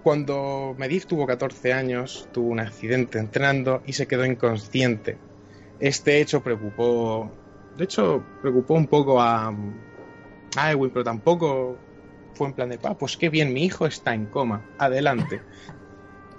[0.02, 5.20] cuando Medivh tuvo 14 años, tuvo un accidente entrenando y se quedó inconsciente.
[5.78, 7.32] Este hecho preocupó,
[7.74, 11.78] de hecho, preocupó un poco a, a pero tampoco
[12.34, 15.42] fue en plan de, ah, pues qué bien, mi hijo está en coma, adelante.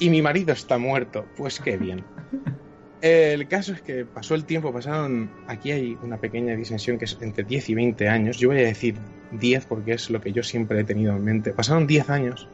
[0.04, 2.04] Y mi marido está muerto, pues qué bien.
[3.00, 7.18] El caso es que pasó el tiempo, pasaron, aquí hay una pequeña disensión que es
[7.22, 8.96] entre 10 y 20 años, yo voy a decir
[9.32, 11.54] 10 porque es lo que yo siempre he tenido en mente.
[11.54, 12.50] Pasaron 10 años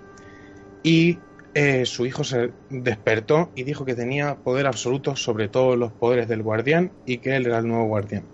[0.83, 1.17] y
[1.55, 6.27] eh, su hijo se despertó y dijo que tenía poder absoluto sobre todos los poderes
[6.27, 8.25] del guardián y que él era el nuevo guardián.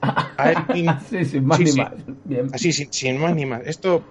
[1.10, 1.92] sí, sin más ni más.
[2.52, 3.60] Así, sin, más ni más.
[3.66, 4.02] Esto,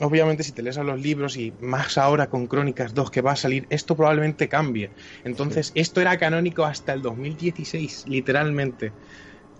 [0.00, 3.32] obviamente, si te lees a los libros y más ahora con Crónicas 2 que va
[3.32, 4.90] a salir, esto probablemente cambie.
[5.24, 8.92] Entonces, esto era canónico hasta el 2016, literalmente.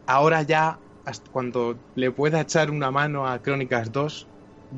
[0.07, 0.79] Ahora ya,
[1.33, 4.27] cuando le pueda echar una mano a Crónicas 2,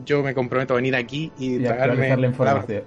[0.04, 2.82] yo me comprometo a venir aquí y, traerme la información.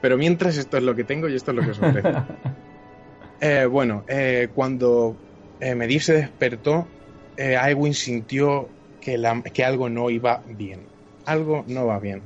[0.00, 2.24] Pero mientras esto es lo que tengo y esto es lo que os ofrezco.
[3.40, 5.16] Eh, bueno, eh, cuando
[5.60, 6.86] eh, se despertó,
[7.36, 7.56] eh,
[7.92, 8.68] sintió
[9.00, 9.20] que,
[9.52, 10.85] que algo no iba bien.
[11.26, 12.22] Algo no va bien.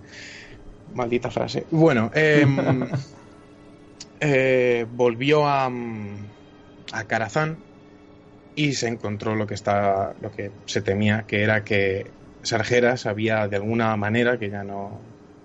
[0.95, 1.67] Maldita frase.
[1.71, 2.87] Bueno, em,
[4.21, 5.71] eh, volvió a,
[6.93, 7.59] a Karazán
[8.55, 12.07] y se encontró lo que, está, lo que se temía, que era que
[12.43, 14.99] Sargeras había de alguna manera, que ya no,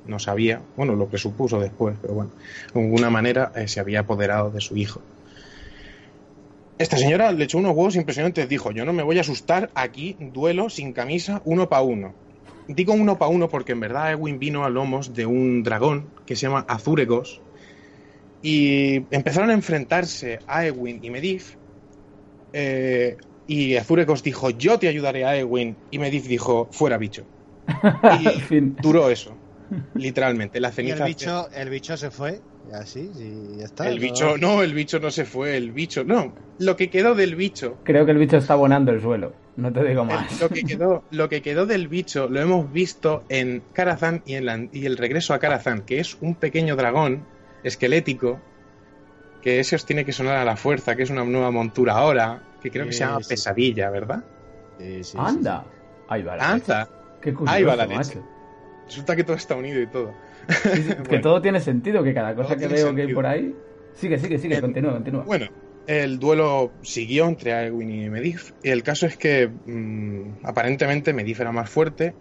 [0.07, 2.31] no sabía, bueno, lo que supuso después, pero bueno,
[2.73, 5.01] de alguna manera eh, se había apoderado de su hijo.
[6.77, 8.49] Esta señora le echó unos huevos impresionantes.
[8.49, 12.13] Dijo, yo no me voy a asustar aquí, duelo, sin camisa, uno para uno.
[12.67, 16.35] Digo uno para uno porque en verdad Ewin vino a lomos de un dragón que
[16.35, 17.41] se llama Azuregos.
[18.41, 21.57] Y empezaron a enfrentarse a Ewin y Medivh.
[22.53, 25.75] Eh, y Azuregos dijo, yo te ayudaré a Ewin.
[25.91, 27.25] Y Medivh dijo, fuera bicho.
[28.21, 29.35] Y duró eso.
[29.95, 30.59] Literalmente.
[30.59, 31.05] La ceniza.
[31.05, 32.41] el bicho, el bicho se fue
[32.73, 33.11] así,
[33.57, 33.87] ya está.
[33.87, 36.33] El bicho, no, el bicho no se fue, el bicho, no.
[36.59, 37.77] Lo que quedó del bicho.
[37.83, 40.41] Creo que el bicho está abonando el suelo, no te digo más.
[40.41, 44.69] Lo que quedó, lo que quedó del bicho lo hemos visto en Karazhan y, en
[44.73, 47.25] y el regreso a Karazhan, que es un pequeño dragón
[47.63, 48.39] esquelético,
[49.41, 52.41] que ese os tiene que sonar a la fuerza, que es una nueva montura ahora,
[52.61, 54.23] que creo que se llama Pesadilla, ¿verdad?
[55.17, 55.65] Anda,
[56.07, 56.89] ahí va la Anda.
[57.21, 58.21] Qué ahí va la leche.
[58.85, 60.13] Resulta que todo está unido y todo.
[61.09, 63.55] que todo tiene sentido, que cada cosa que veo que hay por ahí.
[63.93, 65.23] Sigue, sigue, sigue, continúa, continúa.
[65.23, 65.47] Bueno,
[65.87, 68.53] el duelo siguió entre Aegwin y Medivh.
[68.63, 72.15] Y el caso es que mm, aparentemente Medivh era más fuerte,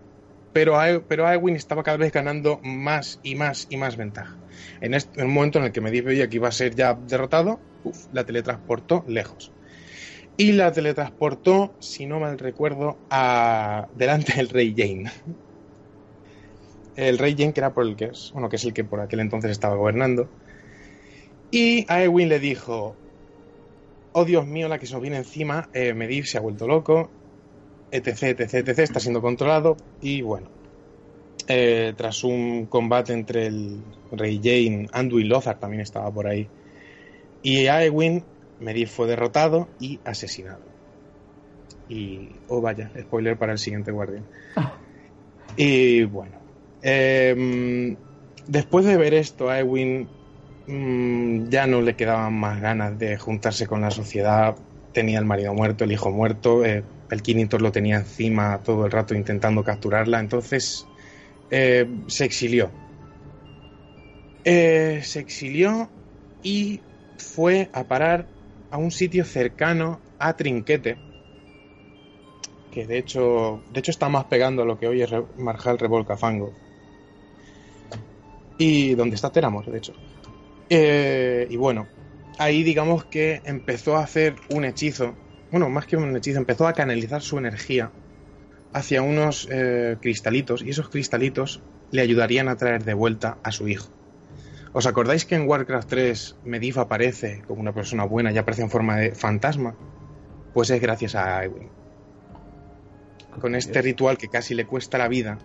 [0.52, 0.76] pero,
[1.08, 4.36] pero Aegwin estaba cada vez ganando más y más y más ventaja.
[4.80, 7.60] En, este, momento en el que Medivh veía que iba a ser ya derrotado,
[8.12, 9.52] la teletransportó lejos.
[10.36, 15.10] y la teletransportó, si no mal recuerdo, a delante del rey Jane.
[16.96, 19.00] El rey Jane, que era por el que es, bueno, que es el que por
[19.00, 20.28] aquel entonces estaba gobernando.
[21.50, 22.96] Y a Ewin le dijo:
[24.16, 27.10] Oh Dios mío, la que se nos viene encima, eh, Medivh se ha vuelto loco,
[27.90, 29.76] etc, etc, etc, está siendo controlado.
[30.00, 30.48] Y bueno,
[31.48, 36.48] eh, tras un combate entre el rey Jane, Anduin Lothar también estaba por ahí,
[37.42, 38.22] y Aewin,
[38.60, 40.62] Medivh fue derrotado y asesinado.
[41.88, 44.24] Y, oh vaya, spoiler para el siguiente guardián.
[45.56, 46.38] Y bueno,
[46.82, 47.96] em,
[48.46, 49.58] después de ver esto, a
[50.66, 54.56] Ewin mm, ya no le quedaban más ganas de juntarse con la sociedad.
[54.92, 58.92] Tenía el marido muerto, el hijo muerto, eh, el Kinitor lo tenía encima todo el
[58.92, 60.86] rato intentando capturarla, entonces
[61.50, 62.70] eh, se exilió.
[64.44, 65.88] Eh, se exilió
[66.42, 66.80] y
[67.16, 68.26] fue a parar
[68.70, 70.96] a un sitio cercano a Trinquete,
[72.70, 76.52] que de hecho, de hecho está más pegando a lo que hoy es Marjal Revolcafango.
[78.58, 79.94] Y donde está Teramor, de hecho.
[80.68, 81.88] Eh, y bueno,
[82.38, 85.14] ahí digamos que empezó a hacer un hechizo,
[85.50, 87.90] bueno, más que un hechizo, empezó a canalizar su energía
[88.72, 93.68] hacia unos eh, cristalitos y esos cristalitos le ayudarían a traer de vuelta a su
[93.68, 93.88] hijo.
[94.72, 98.70] ¿Os acordáis que en Warcraft 3 Medivh aparece como una persona buena y aparece en
[98.70, 99.76] forma de fantasma?
[100.52, 101.68] Pues es gracias a Ewin.
[103.40, 105.38] Con este ritual que casi le cuesta la vida,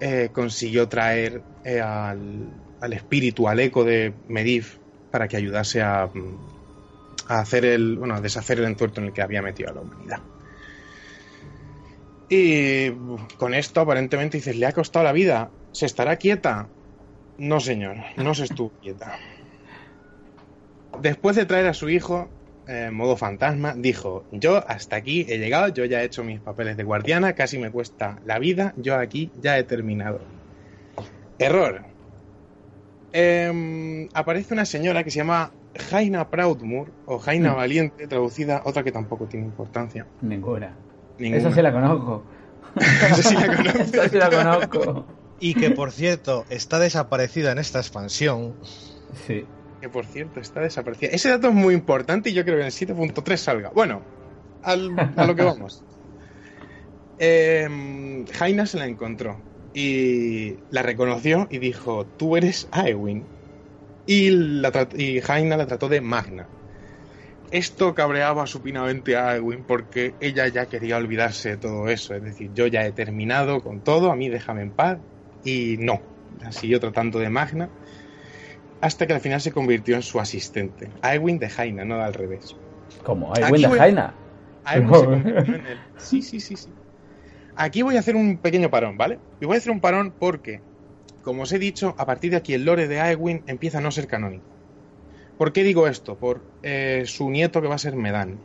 [0.00, 2.48] eh, consiguió traer eh, al,
[2.80, 4.78] al, espíritu, al eco de Medivh,
[5.10, 6.10] para que ayudase a,
[7.28, 9.80] a hacer el, bueno, a deshacer el entuerto en el que había metido a la
[9.80, 10.20] humanidad.
[12.28, 12.90] Y
[13.38, 16.68] con esto aparentemente dices, le ha costado la vida, ¿se estará quieta?
[17.38, 19.18] No, señor, no se estuvo quieta.
[21.00, 22.28] Después de traer a su hijo
[22.66, 26.76] en modo fantasma, dijo, yo hasta aquí he llegado, yo ya he hecho mis papeles
[26.76, 30.20] de guardiana, casi me cuesta la vida, yo aquí ya he terminado.
[31.38, 31.95] Error.
[33.12, 35.52] Eh, aparece una señora que se llama
[35.90, 37.56] Jaina Proudmoore, o Jaina mm.
[37.56, 40.06] Valiente, traducida, otra que tampoco tiene importancia.
[40.20, 40.74] Ninguna.
[41.18, 41.40] Ninguna.
[41.40, 42.24] Esa sí la conozco.
[42.76, 43.78] Esa sí la conozco.
[43.78, 45.06] Esa sí la conozco.
[45.38, 48.54] Y que por cierto está desaparecida en esta expansión.
[49.26, 49.44] Sí.
[49.80, 51.10] Que por cierto está desaparecida.
[51.10, 53.70] Ese dato es muy importante y yo creo que en el 7.3 salga.
[53.70, 54.02] Bueno,
[54.62, 55.82] al, a lo que vamos.
[57.18, 59.40] Eh, Jaina se la encontró
[59.76, 63.24] y la reconoció y dijo: Tú eres Aewin.
[64.06, 66.46] Y, la y Jaina la trató de Magna.
[67.50, 72.14] Esto cabreaba supinamente a Aewin porque ella ya quería olvidarse de todo eso.
[72.14, 74.98] Es decir, yo ya he terminado con todo, a mí déjame en paz,
[75.44, 76.00] y no,
[76.40, 77.68] la siguió tratando de Magna
[78.80, 80.90] hasta que al final se convirtió en su asistente.
[81.02, 82.56] Aewin de Jaina, no al revés.
[83.04, 83.34] ¿Cómo?
[83.34, 84.14] ¿Aewin de Jaina?
[84.64, 85.78] Aewin se convirtió en él.
[85.98, 86.70] Sí, sí, sí, sí.
[87.56, 89.18] Aquí voy a hacer un pequeño parón, ¿vale?
[89.40, 90.60] Y voy a hacer un parón porque,
[91.22, 93.90] como os he dicho, a partir de aquí el lore de Aewin empieza a no
[93.90, 94.44] ser canónico.
[95.38, 96.16] ¿Por qué digo esto?
[96.16, 98.38] Por eh, su nieto que va a ser Medan.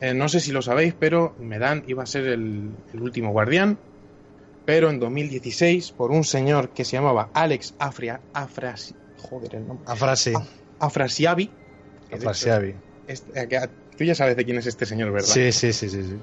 [0.00, 3.78] Eh, no sé si lo sabéis, pero Medan iba a ser el, el último guardián
[4.64, 9.84] pero en 2016 por un señor que se llamaba Alex Afria, Afrasi, joder el nombre,
[9.86, 10.32] Afrasi.
[10.78, 11.50] Afrasiabi.
[12.12, 12.74] Afrasiabi.
[13.06, 13.48] Este,
[13.96, 15.28] tú ya sabes de quién es este señor, ¿verdad?
[15.28, 16.16] Sí, sí, sí, sí, sí.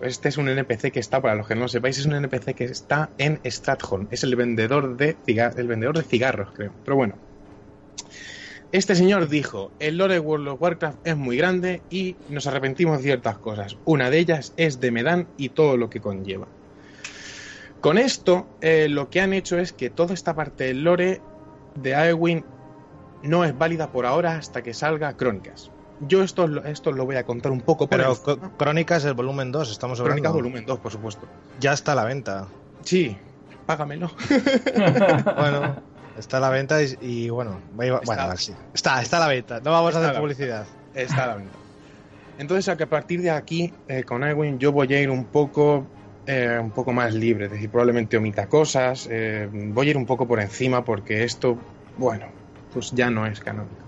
[0.00, 2.54] Este es un NPC que está, para los que no lo sepáis, es un NPC
[2.54, 4.08] que está en Stratholm.
[4.10, 6.72] Es el vendedor de, el vendedor de cigarros, creo.
[6.84, 7.14] Pero bueno.
[8.72, 12.98] Este señor dijo, el lore de World of Warcraft es muy grande y nos arrepentimos
[12.98, 13.78] de ciertas cosas.
[13.84, 16.48] Una de ellas es de Medan y todo lo que conlleva.
[17.80, 21.20] Con esto, eh, lo que han hecho es que toda esta parte del lore
[21.76, 22.44] de Aewin
[23.22, 25.70] no es válida por ahora hasta que salga Crónicas.
[26.00, 27.88] Yo esto, esto lo voy a contar un poco.
[27.88, 28.14] Pero
[28.56, 30.22] Crónicas el volumen 2, estamos hablando.
[30.22, 31.26] Crónicas volumen 2, por supuesto.
[31.60, 32.48] Ya está a la venta.
[32.84, 33.16] Sí,
[33.64, 34.10] págamelo.
[35.36, 35.76] bueno,
[36.18, 38.54] está a la venta y, bueno, bueno está, sí.
[38.74, 39.60] está, está a la venta.
[39.60, 40.66] No vamos a hacer publicidad.
[40.94, 41.58] Está a la venta.
[42.38, 45.24] Entonces, a que a partir de aquí, eh, con Aewin, yo voy a ir un
[45.24, 45.86] poco
[46.26, 50.06] eh, un poco más libre, es decir, probablemente omita cosas, eh, voy a ir un
[50.06, 51.56] poco por encima porque esto,
[51.96, 52.26] bueno,
[52.72, 53.85] pues ya no es canónico.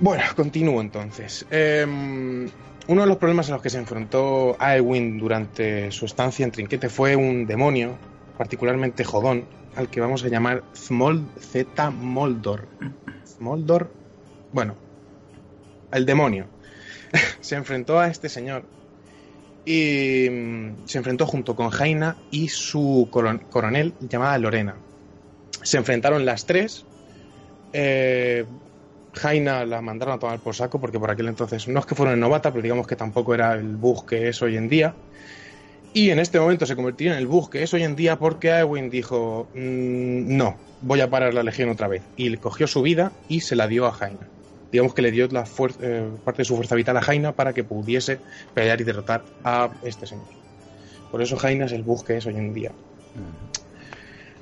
[0.00, 1.44] Bueno, continúo entonces.
[1.50, 2.48] Em,
[2.86, 6.88] uno de los problemas a los que se enfrentó Aewin durante su estancia en Trinquete
[6.88, 7.98] fue un demonio,
[8.36, 9.44] particularmente jodón,
[9.74, 12.68] al que vamos a llamar Smol Z Moldor.
[13.40, 13.92] Moldor,
[14.52, 14.76] bueno,
[15.92, 16.46] el demonio.
[17.40, 18.64] se enfrentó a este señor
[19.64, 24.76] y mm, se enfrentó junto con Jaina y su coronel llamada Lorena.
[25.62, 26.86] Se enfrentaron las tres.
[27.72, 28.46] Eh,
[29.14, 32.14] Jaina la mandaron a tomar por saco porque por aquel entonces no es que fuera
[32.16, 34.94] novata, pero digamos que tampoco era el bug que es hoy en día.
[35.94, 38.50] Y en este momento se convirtió en el bug que es hoy en día porque
[38.50, 42.02] Eowyn dijo, mm, no, voy a parar la legión otra vez.
[42.16, 44.28] Y cogió su vida y se la dio a Jaina.
[44.70, 45.44] Digamos que le dio la
[45.80, 48.20] eh, parte de su fuerza vital a Jaina para que pudiese
[48.52, 50.26] pelear y derrotar a este señor.
[51.10, 52.72] Por eso Jaina es el bug que es hoy en día.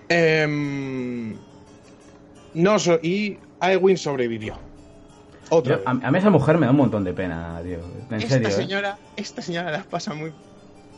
[0.09, 1.37] Em,
[2.55, 4.59] no, y Eowyn sobrevivió.
[5.85, 7.79] a, mí esa mujer me da un montón de pena, tío.
[8.11, 8.49] En esta serio.
[8.49, 8.53] ¿eh?
[8.53, 10.33] Señora, Esta señora las pasa muy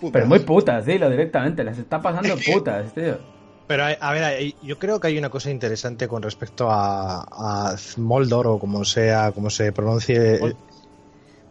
[0.01, 0.13] putas.
[0.13, 1.65] Pero muy putas, dilo directamente.
[1.65, 3.19] Las está pasando putas, tío.
[3.67, 8.47] Pero a ver, yo creo que hay una cosa interesante con respecto a, a Moldor
[8.47, 10.41] o como sea, como se pronuncie.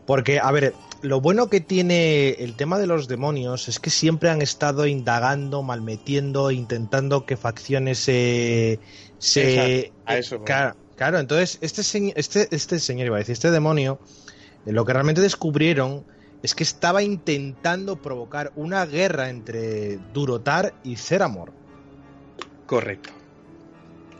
[0.07, 4.29] Porque, a ver, lo bueno que tiene el tema de los demonios es que siempre
[4.29, 8.79] han estado indagando, malmetiendo, intentando que facciones se.
[9.19, 11.81] se a eso, claro, claro, entonces este,
[12.19, 13.99] este, este señor, iba a decir, este demonio,
[14.65, 16.03] eh, lo que realmente descubrieron
[16.43, 21.51] es que estaba intentando provocar una guerra entre Durotar y Ceramor.
[22.65, 23.11] Correcto.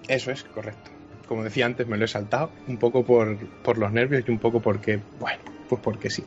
[0.08, 0.92] Eso es correcto.
[1.28, 4.40] Como decía antes, me lo he saltado un poco por, por los nervios y un
[4.40, 6.24] poco porque, bueno, pues porque sí.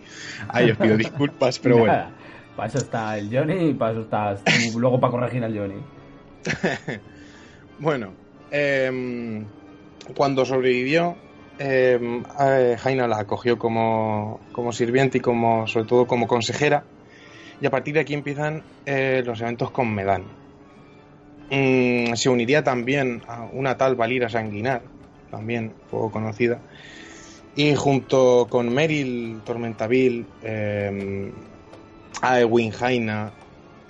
[0.49, 2.11] Ahí os pido disculpas, pero bueno.
[2.57, 4.37] Para eso está el Johnny y para eso está
[4.77, 5.81] luego para corregir al Johnny.
[7.79, 8.13] bueno,
[8.51, 9.47] em,
[10.15, 11.17] cuando sobrevivió,
[11.59, 12.23] eh,
[12.79, 16.85] Jaina la acogió como, como, sirviente y como, sobre todo como consejera.
[17.61, 20.25] Y a partir de aquí empiezan eh, los eventos con Medan.
[21.51, 24.83] Mm, se uniría también a una tal Valira Sanguinar,
[25.31, 26.61] también poco conocida,
[27.57, 31.33] y junto con Meryl Tormentaville, eh,
[32.23, 33.33] Aewin Jaina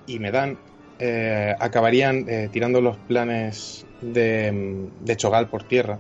[0.07, 0.57] y Medan,
[0.99, 5.99] eh, acabarían eh, tirando los planes de, de, Chogal por tierra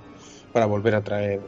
[0.53, 1.41] para volver a traer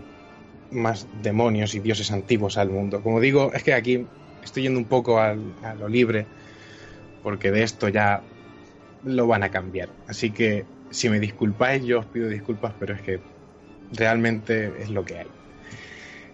[0.70, 3.02] más demonios y dioses antiguos al mundo.
[3.02, 4.06] Como digo, es que aquí
[4.42, 6.26] estoy yendo un poco a lo libre,
[7.22, 8.22] porque de esto ya
[9.04, 9.88] lo van a cambiar.
[10.08, 13.20] Así que si me disculpáis, yo os pido disculpas, pero es que
[13.92, 15.26] realmente es lo que hay.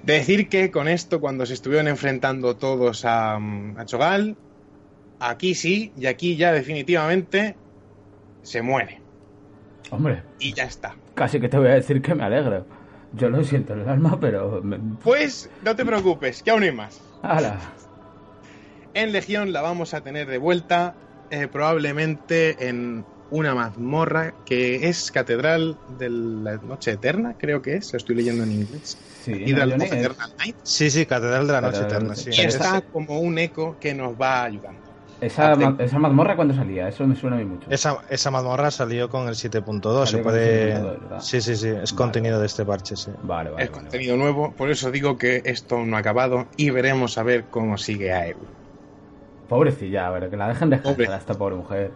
[0.02, 4.36] De decir que con esto, cuando se estuvieron enfrentando todos a, a Chogal,
[5.18, 7.56] aquí sí, y aquí ya definitivamente
[8.42, 9.00] se muere.
[9.90, 10.22] Hombre.
[10.38, 10.94] Y ya está.
[11.18, 12.64] Casi que te voy a decir que me alegro.
[13.12, 14.62] Yo lo siento en el alma, pero...
[15.02, 17.00] Pues no te preocupes, que aún hay más.
[17.22, 17.58] ¡Hala!
[18.94, 20.94] En Legión la vamos a tener de vuelta
[21.30, 27.92] eh, probablemente en una mazmorra que es Catedral de la Noche Eterna, creo que es,
[27.92, 28.96] lo estoy leyendo en inglés.
[29.22, 29.44] Sí,
[30.62, 32.14] sí, sí, Catedral de la Noche Eterna.
[32.14, 32.30] Sí.
[32.32, 34.87] Y está como un eco que nos va ayudando.
[35.20, 36.88] ¿Esa, ¿Esa, mazmorra cuándo salía?
[36.88, 37.68] Eso me suena a mí mucho.
[37.70, 40.06] Esa, esa mazmorra salió con el 7.2.
[40.06, 40.80] Se puede.
[41.20, 41.68] sí, sí, sí.
[41.68, 41.96] Es vale.
[41.96, 43.10] contenido de este parche, sí.
[43.22, 43.64] Vale, vale.
[43.64, 44.52] Es vale, contenido nuevo.
[44.52, 48.26] Por eso digo que esto no ha acabado y veremos a ver cómo sigue a
[49.48, 51.90] Pobrecilla, a ver, que la dejen descansar a esta pobre mujer.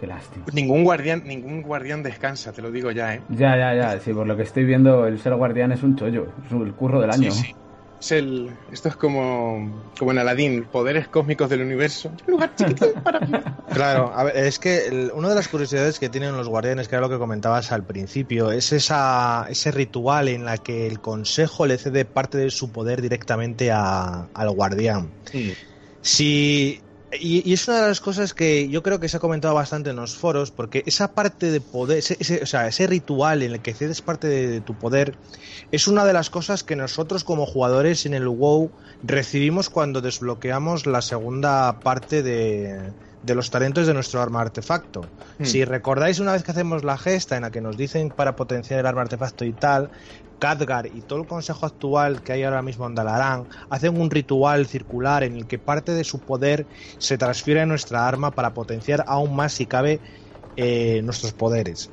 [0.00, 0.44] Qué lástima.
[0.52, 3.22] Ningún guardián, ningún guardián descansa, te lo digo ya, ¿eh?
[3.30, 4.00] Ya, ya, ya.
[4.00, 6.26] Sí, por lo que estoy viendo, el ser guardián es un chollo.
[6.46, 7.30] Es el curro del año.
[7.30, 7.54] Sí, sí.
[8.00, 12.12] Es el, esto es como, como en Aladdin, poderes cósmicos del universo.
[12.26, 13.32] Un lugar chiquitín para mí.
[13.72, 16.94] Claro, a ver, es que el, una de las curiosidades que tienen los guardianes, que
[16.94, 21.66] era lo que comentabas al principio, es esa, ese ritual en la que el consejo
[21.66, 25.10] le cede parte de su poder directamente a, al guardián.
[25.30, 25.54] Sí.
[26.00, 26.80] Si
[27.12, 29.90] y, y, es una de las cosas que yo creo que se ha comentado bastante
[29.90, 33.52] en los foros, porque esa parte de poder, ese, ese, o sea, ese ritual en
[33.52, 35.16] el que cedes parte de, de, tu poder,
[35.72, 38.70] es una de las cosas que nosotros como jugadores en el WoW
[39.02, 42.92] recibimos cuando desbloqueamos la segunda parte de,
[43.22, 45.02] de los talentos de nuestro arma artefacto.
[45.38, 45.44] Hmm.
[45.44, 48.80] Si recordáis una vez que hacemos la gesta en la que nos dicen para potenciar
[48.80, 49.90] el arma artefacto y tal,
[50.38, 54.66] Khadgar y todo el consejo actual que hay ahora mismo en Dalarán hacen un ritual
[54.66, 56.66] circular en el que parte de su poder
[56.98, 60.00] se transfiere a nuestra arma para potenciar aún más si cabe
[60.56, 61.90] eh, nuestros poderes.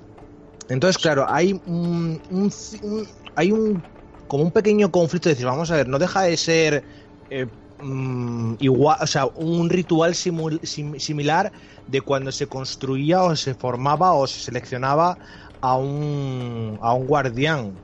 [0.69, 2.51] Entonces, claro, hay un, un,
[2.83, 3.83] un, hay un
[4.27, 6.83] como un pequeño conflicto de decir, vamos a ver, no deja de ser
[7.29, 7.47] eh,
[7.85, 11.51] mmm, igual, o sea, un ritual simul, sim, similar
[11.87, 15.19] de cuando se construía o se formaba o se seleccionaba
[15.61, 17.77] a un, a un guardián.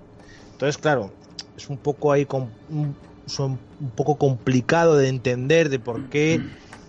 [0.54, 1.14] Entonces, claro,
[1.56, 6.39] es un poco ahí con, un, son un poco complicado de entender de por qué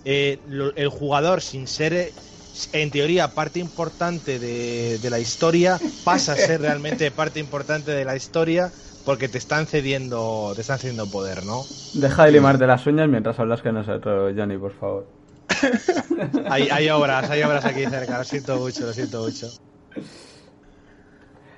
[0.05, 0.43] eh,
[0.77, 2.15] el jugador sin ser
[2.73, 8.05] en teoría parte importante de, de, la historia pasa a ser realmente parte importante de
[8.05, 8.73] la historia
[9.05, 11.65] porque te están cediendo te están cediendo poder, ¿no?
[11.95, 15.07] Deja de limarte las uñas mientras hablas con nosotros, Johnny, por favor.
[16.51, 19.49] hay, hay obras, hay obras aquí cerca, lo siento mucho, lo siento mucho.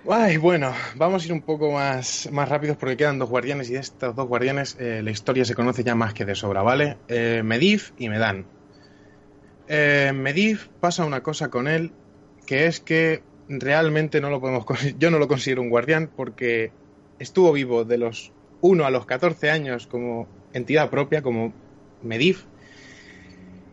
[0.09, 3.73] Ay, bueno, vamos a ir un poco más, más rápidos porque quedan dos guardianes y
[3.73, 6.99] de estos dos guardianes eh, la historia se conoce ya más que de sobra, ¿vale?
[7.09, 8.45] Eh, Medivh y Medan.
[9.67, 11.93] Eh, Medivh pasa una cosa con él
[12.47, 14.67] que es que realmente no lo podemos
[14.99, 16.71] yo no lo considero un guardián porque
[17.19, 21.53] estuvo vivo de los 1 a los 14 años como entidad propia, como
[22.03, 22.39] Medivh,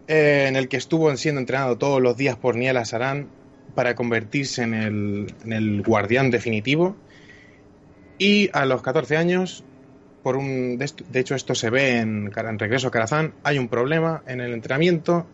[0.07, 3.27] eh, en el que estuvo siendo entrenado todos los días por Niel Asaran
[3.75, 6.95] para convertirse en el, en el guardián definitivo.
[8.17, 9.63] Y a los 14 años,
[10.23, 13.57] por un, de, esto- de hecho esto se ve en, en Regreso a Karazhan, hay
[13.57, 15.25] un problema en el entrenamiento,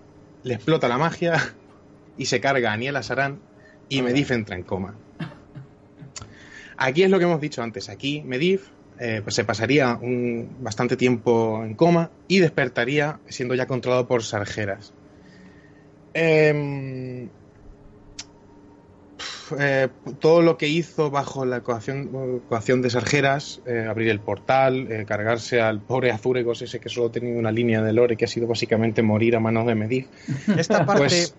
[0.43, 1.55] le explota la magia
[2.17, 3.39] y se carga a Niel Asaran
[3.89, 4.95] y Medivh entra en coma.
[6.78, 8.61] Aquí es lo que hemos dicho antes, aquí Medivh
[8.99, 14.23] eh, pues se pasaría un, bastante tiempo en coma y despertaría siendo ya controlado por
[14.23, 14.91] Sargeras.
[16.15, 17.30] Em,
[19.59, 19.88] eh,
[20.19, 25.61] todo lo que hizo bajo la coacción, coacción de Sargeras, eh, abrir el portal, cargarse
[25.61, 29.03] al pobre Azuregos, ese que solo tenía una línea de lore que ha sido básicamente
[29.03, 30.07] morir a manos de Medivh.
[30.57, 31.36] Esta parte, Pues-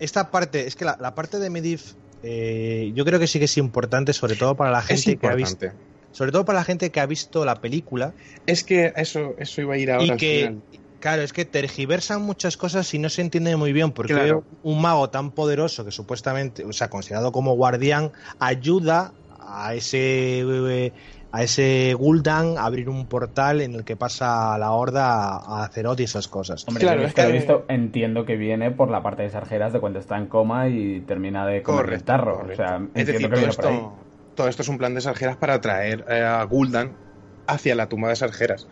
[0.00, 1.82] esta parte, es que la, la parte de Medivh,
[2.24, 5.34] eh, yo creo que sí que es importante, sobre todo para la gente que ha
[5.34, 5.66] visto,
[6.10, 8.14] sobre todo para la gente que ha visto la película
[8.46, 10.62] Es que eso, eso iba a ir ahora y al que, final.
[11.00, 14.44] claro, es que tergiversan muchas cosas y no se entiende muy bien porque Claro.
[14.62, 19.12] un mago tan poderoso que supuestamente, o sea, considerado como guardián, ayuda
[19.46, 20.92] a ese eh,
[21.34, 26.04] a ese Gul'dan abrir un portal en el que pasa la horda a Azeroth y
[26.04, 26.64] esas cosas.
[26.68, 29.98] Hombre, Claro, es que visto, entiendo que viene por la parte de Sargeras de cuando
[29.98, 32.36] está en coma y termina de comer el tarro.
[32.36, 32.62] correcto.
[32.62, 33.74] O sea, es entiendo decir, que todo viene por ahí.
[33.74, 33.92] esto,
[34.36, 36.92] todo esto es un plan de Sargeras para traer eh, a Gul'dan
[37.48, 38.68] hacia la tumba de Sargeras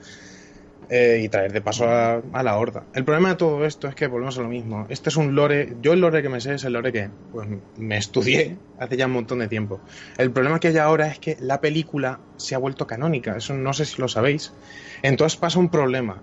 [0.94, 2.84] eh, y traer de paso a, a la Horda.
[2.92, 4.84] El problema de todo esto es que volvemos a lo mismo.
[4.90, 7.48] Este es un lore, yo el lore que me sé es el lore que pues,
[7.78, 9.80] me estudié hace ya un montón de tiempo.
[10.18, 13.72] El problema que hay ahora es que la película se ha vuelto canónica, eso no
[13.72, 14.52] sé si lo sabéis.
[15.02, 16.22] Entonces pasa un problema.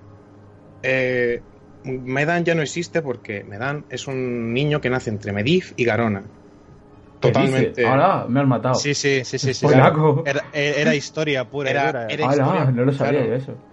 [0.83, 1.41] Eh,
[1.83, 6.21] Medan ya no existe porque Medan es un niño que nace entre Medivh y Garona.
[7.21, 7.87] ¿Qué Totalmente.
[7.87, 8.75] Ahora me has matado.
[8.75, 9.65] Sí, sí, sí, sí, sí.
[9.65, 9.93] Era,
[10.53, 11.71] era historia pura.
[11.71, 13.27] Era- era- no lo sabía claro.
[13.27, 13.68] yo eso.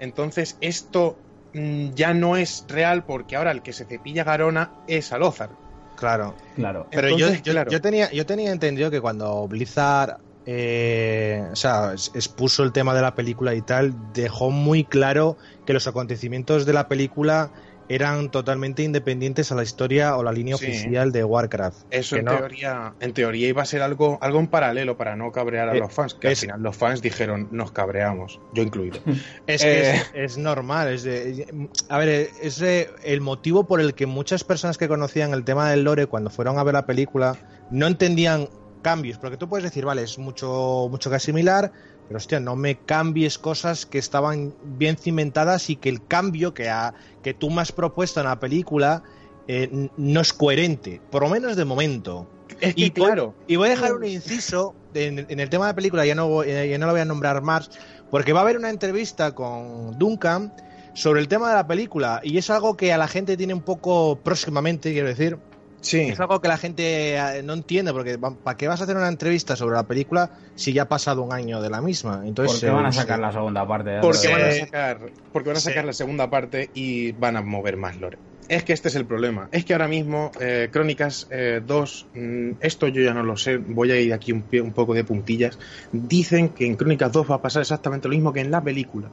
[0.00, 1.16] Entonces, esto
[1.54, 5.50] mm, ya no es real porque ahora el que se cepilla Garona es Alózar.
[5.96, 6.34] Claro.
[6.56, 6.88] Claro.
[6.90, 7.70] Pero Entonces, yo, yo, claro.
[7.70, 13.02] yo tenía, yo tenía entendido que cuando Blizzard eh, o sea, expuso el tema de
[13.02, 15.36] la película y tal, dejó muy claro
[15.66, 17.52] que los acontecimientos de la película
[17.90, 20.64] eran totalmente independientes a la historia o la línea Sí.
[20.66, 21.86] oficial de Warcraft.
[21.90, 22.36] Eso en no.
[22.36, 25.80] teoría, en teoría iba a ser algo, algo en paralelo para no cabrear a Eh,
[25.80, 29.00] los fans, que es- al final los fans dijeron nos cabreamos, yo incluido.
[29.48, 29.94] Es que Eh.
[29.96, 30.88] es, es normal.
[30.88, 35.32] Es de- a ver, es de- el motivo por el que muchas personas que conocían
[35.34, 37.36] el tema del lore cuando fueron a ver la película
[37.72, 38.48] no entendían
[38.82, 39.18] cambios.
[39.18, 41.72] Porque tú puedes decir, vale, es mucho, mucho que asimilar,
[42.10, 46.68] pero hostia, no me cambies cosas que estaban bien cimentadas y que el cambio que,
[46.68, 46.92] ha-
[47.22, 49.04] que tú me has propuesto en la película
[49.46, 52.28] eh, no es coherente, por lo menos de momento.
[52.60, 55.66] Es que Y voy- claro, Y voy a dejar un inciso en, en el tema
[55.66, 57.70] de la película, ya no, voy- eh, ya no lo voy a nombrar más,
[58.10, 60.52] porque va a haber una entrevista con Duncan
[60.94, 63.62] sobre el tema de la película, y es algo que a la gente tiene un
[63.62, 65.38] poco próximamente, quiero decir.
[65.80, 68.96] Sí, Es algo que la gente eh, no entiende, porque ¿para qué vas a hacer
[68.96, 72.22] una entrevista sobre la película si ya ha pasado un año de la misma?
[72.26, 73.90] Entonces, ¿Por qué van a eh, sacar la segunda parte?
[73.90, 75.86] de porque van a sacar, porque van a sacar Sí.
[75.86, 78.18] la segunda parte y van a mover más lore.
[78.48, 79.48] Es que este es el problema.
[79.52, 83.58] Es que ahora mismo eh, Crónicas eh, 2, mm, esto yo ya no lo sé,
[83.58, 85.58] voy a ir aquí un, pie- un poco de puntillas.
[85.92, 89.12] Dicen que en Crónicas 2 va a pasar exactamente lo mismo que en la película.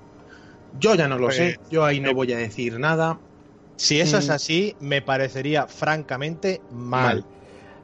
[0.71, 3.26] Yo ya no lo Pues, sé, yo ahí no voy a decir nada.
[3.77, 7.23] Si eso es así, me parecería francamente mal.
[7.23, 7.25] Mal.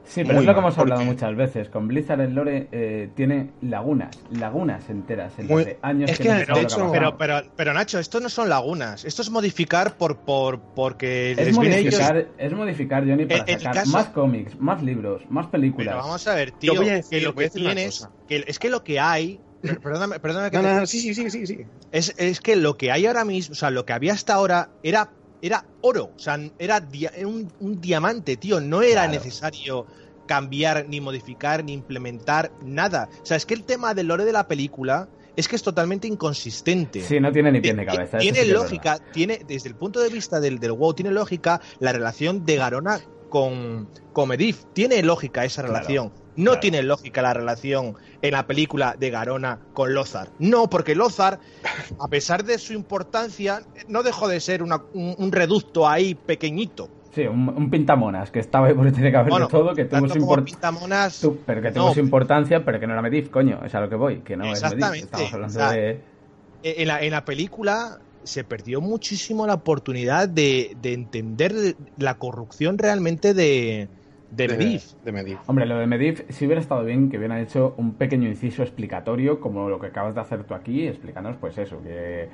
[0.06, 1.68] Sí, pero Muy es lo que hemos hablado porque- muchas veces.
[1.70, 5.32] Con Blizzard el lore eh, tiene lagunas, lagunas enteras.
[5.38, 8.28] En Muy- años es que, que, no de hecho, Pero, pero, pero Nacho, esto no
[8.28, 12.52] son lagunas, esto es modificar por, por porque es les viene a ellos- modificar, es
[12.52, 15.86] modificar, Johnny, para en el sacar caso- más cómics, más libros, más películas.
[15.94, 18.08] Pero vamos a ver, tío, Yo voy a decir- que lo voy a que tienes,
[18.28, 21.30] que es que lo que hay, per- perdóname, perdóname que No, te- no, sí, sí,
[21.30, 21.60] sí, sí.
[21.92, 24.68] es, es que lo que hay ahora mismo, o sea, lo que había hasta ahora
[24.82, 25.08] era
[25.46, 29.12] era oro, o sea, era, dia- un, un diamante, tío, no era Claro.
[29.12, 29.86] necesario
[30.26, 33.08] cambiar ni modificar ni implementar nada.
[33.22, 36.06] O sea, es que el tema del lore de la película es que es totalmente
[36.08, 37.02] inconsistente.
[37.02, 38.16] Sí, no tiene ni pie ni cabeza.
[38.18, 41.92] Tiene sí lógica, tiene, desde el punto de vista del, del WoW, tiene lógica la
[41.92, 44.56] relación de Garona con, con Medivh.
[44.72, 46.12] Tiene lógica esa Claro, relación.
[46.36, 46.60] No claro.
[46.60, 50.30] tiene lógica la relación en la película de Garona con Lothar.
[50.38, 51.38] No, porque Lothar,
[51.98, 56.88] a pesar de su importancia, no dejó de ser una- un, un reducto ahí pequeñito.
[57.14, 59.84] Sí, un, un pintamonas que estaba ahí porque tiene que haber Bueno, de todo, que
[59.84, 63.02] tuvo su, import- pintamonas, tu- pero que tuvo no, su importancia, pero que no era
[63.02, 64.54] Medivh, coño, es a lo que voy, que no es.
[64.60, 66.00] Exactamente, Estamos hablando de...
[66.64, 72.78] En la, en la película se perdió muchísimo la oportunidad de, de entender la corrupción
[72.78, 73.88] realmente de,
[74.36, 74.82] de Medivh.
[75.04, 75.38] De Medivh.
[75.46, 79.40] Hombre, lo de Medivh, si hubiera estado bien que hubieran hecho un pequeño inciso explicatorio,
[79.40, 82.28] como lo que acabas de hacer tú aquí, explicándonos pues eso, que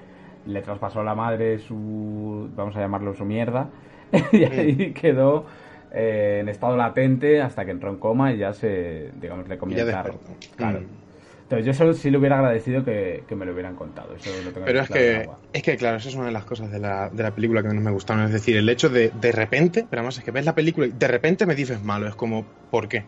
[0.47, 3.69] le traspasó a la madre su, vamos a llamarlo su mierda,
[4.33, 5.47] y ahí quedó
[5.93, 9.85] eh, en estado latente hasta que entró en coma y ya se, digamos, le comió
[9.85, 10.15] el carro.
[10.57, 10.81] Claro.
[10.81, 11.10] Mm.
[11.51, 14.15] Entonces yo eso sí le hubiera agradecido que, que me lo hubieran contado.
[14.15, 16.45] Eso lo tengo Pero es claro que, es que, claro, eso es una de las
[16.45, 18.25] cosas de la, de la película que menos me gustaron.
[18.27, 20.91] Es decir, el hecho de de repente, pero además es que ves la película y
[20.91, 22.07] de repente me dices malo.
[22.07, 23.05] Es como, ¿por qué?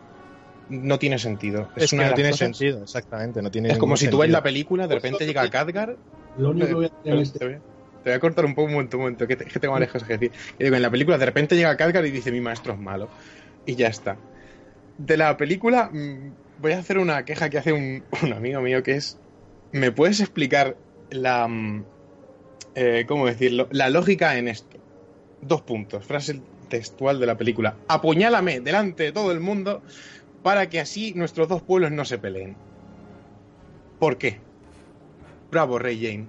[0.68, 1.68] No tiene sentido.
[1.76, 3.42] Es, que una de no tiene cosas- sentido, exactamente.
[3.42, 5.96] No tiene Es como si tú ves la película, de repente llega Khadgar.
[6.36, 7.58] Lo único que voy a Te, decir en este- voy a-
[8.02, 9.92] te voy a cortar un poco, un momento, un momento, que, te- que tengo varias
[9.92, 10.32] cosas que decir.
[10.58, 13.08] Y digo, en la película, de repente llega Khadgar y dice, mi maestro es malo.
[13.64, 14.18] Y ya está.
[14.96, 16.32] De la película, mm,
[16.62, 19.18] voy a hacer una queja que hace un, un amigo mío que es,
[19.72, 20.76] ¿me puedes explicar
[21.10, 21.84] la, mm,
[22.76, 23.68] eh, ¿cómo decirlo?
[23.72, 24.78] La lógica en esto.
[25.42, 27.76] Dos puntos, frase textual de la película.
[27.88, 29.82] Apuñálame delante de todo el mundo
[30.42, 32.56] para que así nuestros dos pueblos no se peleen.
[33.98, 34.38] ¿Por qué?
[35.50, 36.26] Bravo, Rey Jane.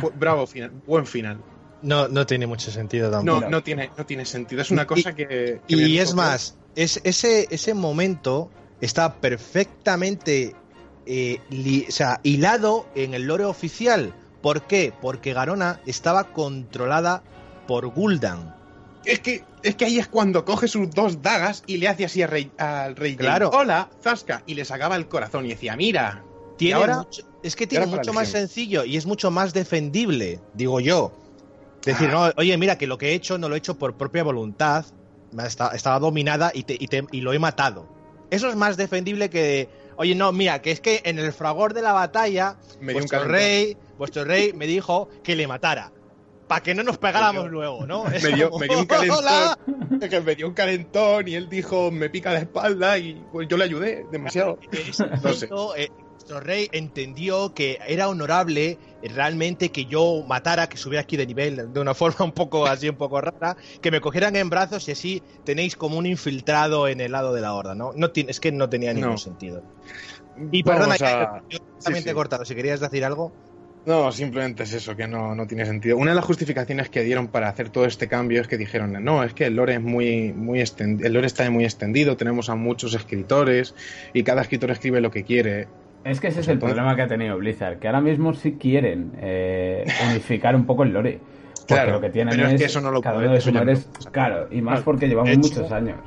[0.00, 1.38] Bu- Bravo final, buen final.
[1.82, 3.40] No, no tiene mucho sentido tampoco.
[3.42, 4.60] No, no tiene, no tiene sentido.
[4.62, 5.26] Es una Y- cosa que.
[5.66, 8.50] que Y es más, es, ese, ese momento
[8.80, 10.54] está perfectamente
[11.06, 14.12] eh, li- o sea, hilado en el lore oficial.
[14.42, 14.92] ¿Por qué?
[15.00, 17.22] Porque Garona estaba controlada
[17.66, 18.54] por Gul'dan.
[19.04, 22.24] Es que, es que ahí es cuando coge sus dos dagas y le hace así
[22.26, 23.26] rey, al Rey Jane.
[23.26, 23.50] Claro.
[23.52, 24.42] Hola, Zasca.
[24.46, 26.22] Y le sacaba el corazón y decía, mira.
[26.58, 30.80] Tiene ahora- mucho- es que tiene mucho más sencillo y es mucho más defendible, digo
[30.80, 31.12] yo.
[31.84, 32.32] Decir, Ah.
[32.34, 34.84] no, oye, mira, que lo que he hecho no lo he hecho por propia voluntad,
[35.74, 37.88] estaba dominada y, te- y te- y lo he matado.
[38.30, 41.82] Eso es más defendible que, oye, no, mira, que es que en el fragor de
[41.82, 45.92] la batalla, Me vuestro rey, vuestro rey me dijo que le matara.
[46.46, 48.04] Para que no nos pegáramos dio- luego, ¿no?
[48.22, 49.24] Me dio, como, me dio un calentón.
[50.08, 53.56] Que me dio un calentón y él dijo, me pica la espalda y pues yo
[53.56, 54.58] le ayudé demasiado.
[55.22, 55.48] No sé.
[55.76, 55.88] eh,
[56.30, 61.72] nuestro rey entendió que era honorable realmente que yo matara, que subiera aquí de nivel
[61.72, 64.92] de una forma un poco así, un poco rara, que me cogieran en brazos y
[64.92, 67.92] así tenéis como un infiltrado en el lado de la horda, ¿no?
[67.94, 69.18] no es que no tenía ningún No.
[69.18, 69.62] sentido.
[70.52, 73.32] Y perdona, Vamos a- yo también sí, te he cortado, si querías decir algo.
[73.86, 75.96] No, simplemente es eso, que no, no tiene sentido.
[75.96, 79.24] Una de las justificaciones que dieron para hacer todo este cambio es que dijeron, no,
[79.24, 82.94] es que el lore es muy, muy el lore está muy extendido, tenemos a muchos
[82.94, 83.74] escritores
[84.12, 85.66] y cada escritor escribe lo que quiere.
[86.04, 88.56] Es que ese es el Entonces- problema que ha tenido Blizzard, que ahora mismo sí
[88.58, 91.20] quieren eh, unificar un poco el lore.
[91.54, 93.34] Porque Claro, lo que tienen pero es es, que eso no lo cada puede- uno
[93.36, 93.78] de sus no puede.
[94.10, 95.98] claro, y más porque llevamos hecho- muchos años.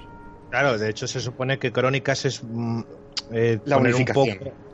[0.49, 2.81] Claro, de hecho se supone que Crónicas es mm,
[3.31, 4.27] eh, La poner un poco-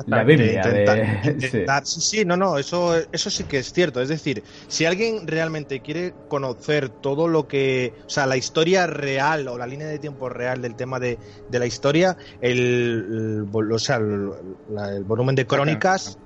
[0.06, 2.02] La Biblia intentar- de- intentar- sí.
[2.02, 4.02] sí, no, no, eso, eso sí que es cierto.
[4.02, 9.48] Es decir, si alguien realmente quiere conocer todo lo que, o sea, la historia real
[9.48, 13.98] o la línea de tiempo real del tema de, de la historia, el, o sea,
[13.98, 14.30] el,
[14.68, 16.18] la- el volumen de Crónicas,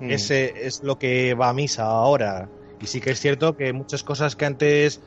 [0.00, 0.10] Mm.
[0.12, 2.52] ese es lo que va a misa ahora.
[2.80, 5.00] Y sí que es cierto que muchas cosas que antes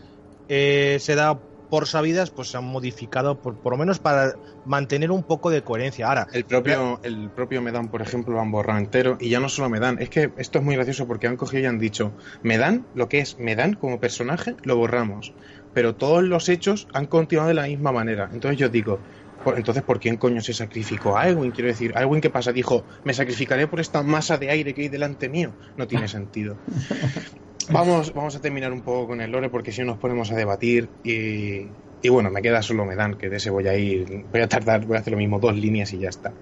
[0.49, 1.41] eh, se da
[1.71, 5.63] por sabidas, pues se han modificado, por, por lo menos para mantener un poco de
[5.63, 6.07] coherencia.
[6.07, 9.17] Ahora, El propio, el propio Medan, por ejemplo, lo han borrado entero.
[9.19, 11.65] Y ya no solo Medan, es que esto es muy gracioso porque han cogido y
[11.65, 15.33] han dicho, Medan, lo que es Medan como personaje, lo borramos.
[15.73, 18.29] Pero todos los hechos han continuado de la misma manera.
[18.33, 19.03] Entonces yo digo,
[19.41, 21.51] por- entonces, ¿por quién coño se sacrificó a Eowyn?
[21.51, 22.51] Quiero decir, ¿Eowyn qué pasa?
[22.53, 25.57] Dijo, me sacrificaré por esta masa de aire que hay delante mío.
[25.77, 26.61] No tiene sentido.
[27.71, 30.35] Vamos, vamos a terminar un poco con el lore porque si no nos ponemos a
[30.35, 31.67] debatir y,
[32.09, 34.97] bueno, me queda solo Medan, que de ese voy a ir, voy a tardar, voy
[34.97, 36.33] a hacer lo mismo, dos líneas y ya está.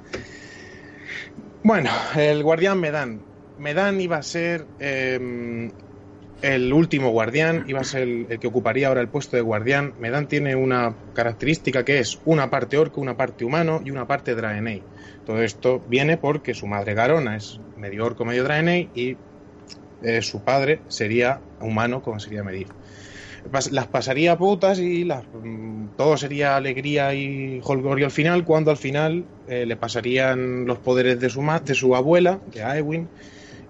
[1.64, 3.22] Bueno, el guardián Medan.
[3.60, 5.70] Medan iba a ser eh,
[6.42, 9.94] el último guardián, iba a ser el, el que ocuparía ahora el puesto de guardián.
[10.00, 14.34] Medan tiene una característica que es una parte orco, una parte humano y una parte
[14.34, 14.82] Draenei.
[15.26, 19.18] Todo esto viene porque su madre Garona es medio orco, medio Draenei y
[20.02, 22.44] eh, su padre sería humano como sería.
[23.52, 28.72] Pas- Las pasaría putas y las, mm, todo sería alegría y holgorio al final, cuando
[28.72, 33.12] al final eh, le pasarían los poderes de su, ma- de su abuela, de Aewyn,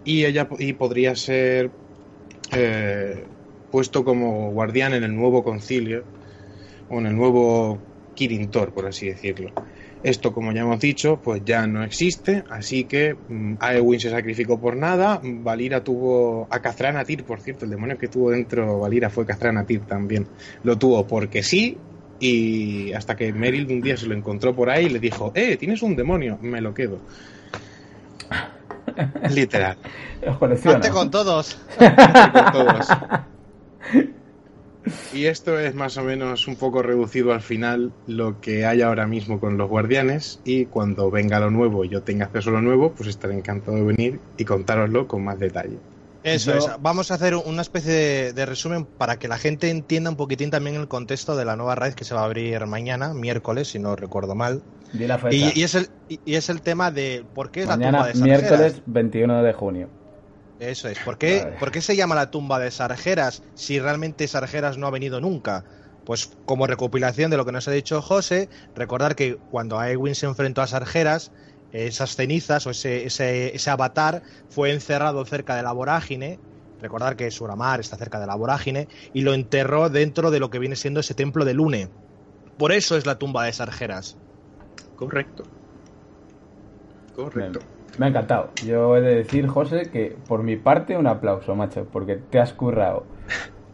[0.04, 1.74] y ella y podría ser
[2.54, 3.28] eh,
[3.70, 6.06] puesto como guardián en el nuevo concilio,
[6.88, 9.54] o en el nuevo Kirintor, por así decirlo.
[10.02, 14.60] Esto, como ya hemos dicho, pues ya no existe, así que mm, Aewyn se sacrificó
[14.60, 19.26] por nada, Valira tuvo a Castranatir, por cierto, el demonio que tuvo dentro Valira fue
[19.26, 20.26] Castranatir también,
[20.64, 21.78] lo tuvo porque sí,
[22.22, 25.56] Y hasta que Meryl un día se lo encontró por ahí y le dijo, eh,
[25.58, 27.00] tienes un demonio, me lo quedo.
[29.30, 29.78] Literal.
[30.22, 31.58] Los con todos.
[31.78, 32.88] con todos.
[35.14, 39.08] Y esto es más o menos un poco reducido al final lo que hay ahora
[39.08, 42.62] mismo con los guardianes y cuando venga lo nuevo y yo tenga acceso a lo
[42.62, 45.78] nuevo, pues estaré encantado de venir y contároslo con más detalle.
[46.24, 46.68] Eso Yo- es.
[46.82, 50.50] Vamos a hacer una especie de, de resumen para que la gente entienda un poquitín
[50.52, 53.80] también el contexto de la nueva raíz que se va a abrir mañana, miércoles, si
[53.80, 54.62] no recuerdo mal.
[55.32, 58.08] Y, y es, el, y, y es el tema de por qué es la tumba
[58.08, 58.42] de Sargeras.
[58.42, 59.90] miércoles 21 de junio.
[60.60, 61.00] Eso es.
[61.00, 61.58] ¿Por qué, Vale.
[61.58, 65.64] ¿Por qué se llama la tumba de Sargeras si realmente Sargeras no ha venido nunca?
[66.06, 70.26] Pues como recopilación de lo que nos ha dicho José, recordar que cuando Aewin se
[70.26, 71.32] enfrentó a Sargeras,
[71.72, 76.40] esas cenizas o ese, ese, ese avatar fue encerrado cerca de la vorágine.
[76.82, 80.60] Recordar que Suramar está cerca de la vorágine y lo enterró dentro de lo que
[80.60, 81.90] viene siendo ese templo de Lune.
[82.58, 84.18] Por eso es la tumba de Sargeras.
[84.96, 85.44] Correcto.
[87.16, 87.60] Correcto.
[88.00, 88.50] Me ha encantado.
[88.66, 92.54] Yo he de decir, José, que por mi parte un aplauso, macho, porque te has
[92.54, 93.04] currado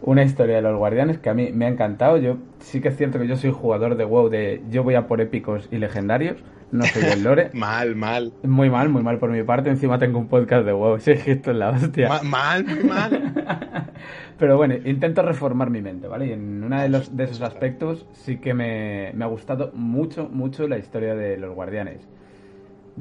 [0.01, 2.17] una historia de los guardianes que a mí me ha encantado.
[2.17, 5.07] Yo sí que es cierto que yo soy jugador de WoW de yo voy a
[5.07, 7.51] por épicos y legendarios, no soy del lore.
[7.53, 8.34] Mal, mal.
[8.43, 9.69] Muy mal, muy mal por mi parte.
[9.69, 10.99] Encima tengo un podcast de WoW.
[10.99, 12.09] Sí, esto es la hostia.
[12.09, 13.34] Ma- mal, muy mal.
[14.39, 16.26] Pero bueno, intento reformar mi mente, ¿vale?
[16.28, 20.28] Y en uno de, los, de esos aspectos sí que me, me ha gustado mucho,
[20.30, 22.07] mucho la historia de los guardianes.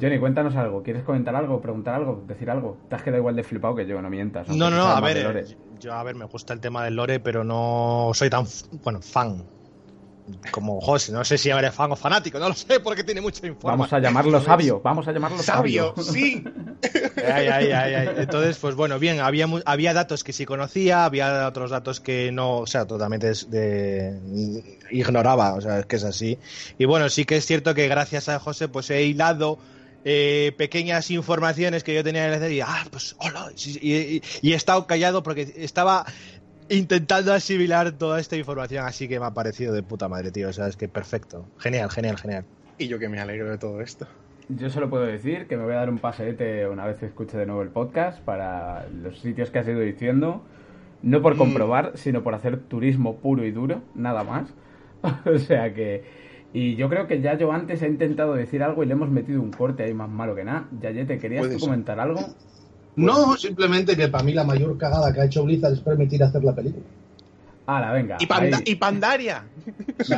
[0.00, 0.82] Johnny, cuéntanos algo.
[0.82, 2.76] ¿Quieres comentar algo, preguntar algo, decir algo?
[2.88, 4.48] Te has quedado igual de flipado que yo, no mientas.
[4.48, 7.20] No, no, no, a ver, eh, yo a ver, me gusta el tema del lore,
[7.20, 8.44] pero no soy tan,
[8.82, 9.44] bueno, fan
[10.50, 11.12] como José.
[11.12, 13.78] No sé si eres fan o fanático, no lo sé, porque tiene mucha información.
[13.78, 15.94] Vamos a llamarlo sabio, vamos a llamarlo sabio.
[15.94, 16.44] Sabio, sí.
[17.16, 18.08] Ay, ay, ay, ay.
[18.18, 22.58] Entonces, pues bueno, bien, había, había datos que sí conocía, había otros datos que no,
[22.58, 26.38] o sea, totalmente de, ignoraba, o sea, es que es así.
[26.76, 29.58] Y bueno, sí que es cierto que gracias a José, pues he hilado
[30.04, 34.22] eh, pequeñas informaciones que yo tenía en el cerebro y, ah, pues, hola, y, y-
[34.42, 36.04] y he estado callado porque estaba
[36.68, 40.52] intentando asimilar toda esta información, así que me ha parecido de puta madre, tío, o
[40.52, 41.46] sea, es que perfecto.
[41.58, 42.44] Genial, genial, genial.
[42.78, 44.06] Y yo que me alegro de todo esto.
[44.48, 47.36] Yo solo puedo decir que me voy a dar un paseete una vez que escuche
[47.38, 50.42] de nuevo el podcast para los sitios que has ido diciendo.
[51.02, 51.38] No por Mm.
[51.38, 54.48] comprobar, sino por hacer turismo puro y duro, nada más.
[55.26, 56.23] o sea que...
[56.54, 59.42] Y yo creo que ya yo antes he intentado decir algo y le hemos metido
[59.42, 60.66] un corte ahí más malo que nada.
[60.80, 62.20] Yayete, ¿querías tú comentar algo?
[62.96, 66.44] No, simplemente que para mí la mayor cagada que ha hecho Blizzard es permitir hacer
[66.44, 66.84] la película.
[67.66, 68.18] Hala, venga.
[68.20, 68.62] Y, Panda- ahí.
[68.66, 69.44] y Pandaria.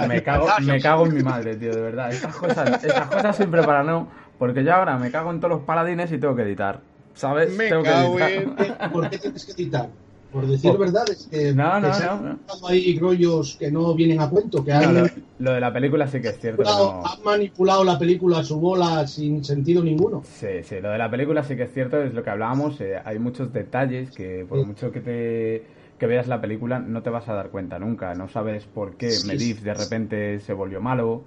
[0.09, 2.13] Me cago, me cago en mi madre, tío, de verdad.
[2.13, 4.09] Estas cosas, estas cosas siempre para no.
[4.39, 6.81] Porque yo ahora me cago en todos los paladines y tengo que editar.
[7.15, 7.57] ¿Sabes?
[7.57, 8.77] Me tengo cago que editar.
[8.83, 9.89] en- ¿Por qué tienes que editar?
[10.33, 10.79] Por decir Oh.
[10.79, 12.67] verdades que, No, no, no, han no.
[12.69, 15.07] ahí rollos que no vienen a cuento, que han, lo,
[15.39, 16.63] lo de la película sí que es cierto.
[16.63, 20.23] manipulado, han manipulado la película a su bola sin sentido ninguno.
[20.25, 22.81] Sí, sí, lo de la película sí que es cierto, es lo que hablábamos.
[22.81, 24.65] eh, hay muchos detalles que, por Sí.
[24.67, 28.15] mucho que te que veas la película, no te vas a dar cuenta nunca.
[28.15, 31.23] No sabes por qué Sí, Medivh de repente se volvió malo.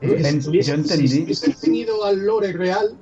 [0.00, 0.40] Yo entendí-
[1.08, 2.96] Si hubiesen tenido al lore real,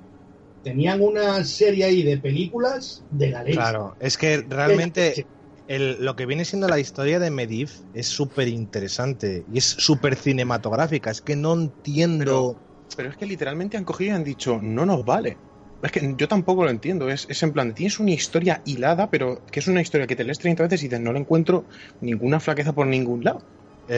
[0.62, 3.60] tenían una serie ahí de películas de la leche.
[3.60, 5.30] Claro, es que realmente
[5.66, 10.16] el- lo que viene siendo la historia de Medivh es súper interesante y es súper
[10.16, 11.10] cinematográfica.
[11.10, 12.62] Es que no entiendo.
[12.96, 15.42] Pero es que literalmente han cogido y han dicho, no nos vale.
[15.82, 17.10] Es que yo tampoco lo entiendo.
[17.10, 20.24] Es, es en plan, tienes una historia hilada, pero que es una historia que te
[20.24, 21.66] lees 30 veces y dices, no le encuentro
[22.00, 23.46] ninguna flaqueza por ningún lado.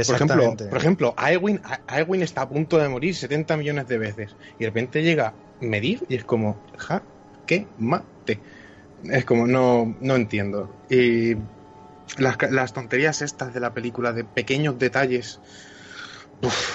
[0.05, 0.65] Por ejemplo, Exactamente.
[0.69, 4.65] por ejemplo Aewin, A- Aewin está a punto de morir 70 millones de veces y
[4.65, 5.39] de repente llega
[5.69, 7.03] Medivh y es como, ja,
[7.47, 8.41] que mate.
[9.05, 10.75] Es como, no, no entiendo.
[10.89, 11.35] Y
[12.19, 15.41] las, las tonterías estas de la película, de pequeños detalles,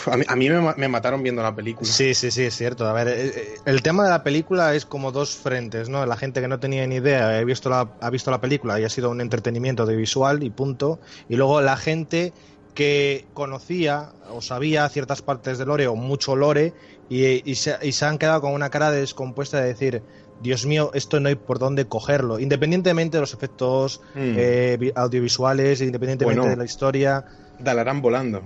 [0.05, 1.89] a mí, a mí me, me mataron viendo la película.
[1.89, 2.87] Sí, sí, sí, es cierto.
[2.87, 6.05] A ver, eh, eh, el tema de la película es como dos frentes, ¿no?
[6.05, 8.83] La gente que no tenía ni idea ha visto la, ha visto la película y
[8.83, 10.99] ha sido un entretenimiento audiovisual y punto.
[11.27, 12.33] Y luego la gente
[12.79, 16.71] que conocía o sabía ciertas partes de lore o mucho lore
[17.09, 20.01] y, y se, y se han quedado con una cara de descompuesta de decir,
[20.39, 22.39] Dios mío, esto no hay por dónde cogerlo.
[22.39, 24.35] Independientemente de los efectos Mm.
[24.37, 26.51] eh, vi- audiovisuales, independientemente Bueno.
[26.51, 27.25] de la historia,
[27.59, 28.43] Dalarán volando.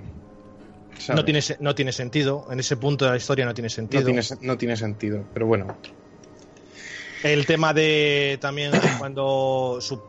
[0.98, 1.16] ¿sabes?
[1.22, 2.48] no tiene, no tiene sentido.
[2.50, 4.02] En ese punto de la historia no tiene sentido.
[4.02, 5.78] no, tiene, no tiene sentido, pero bueno.
[7.24, 10.02] El tema de también cuando su-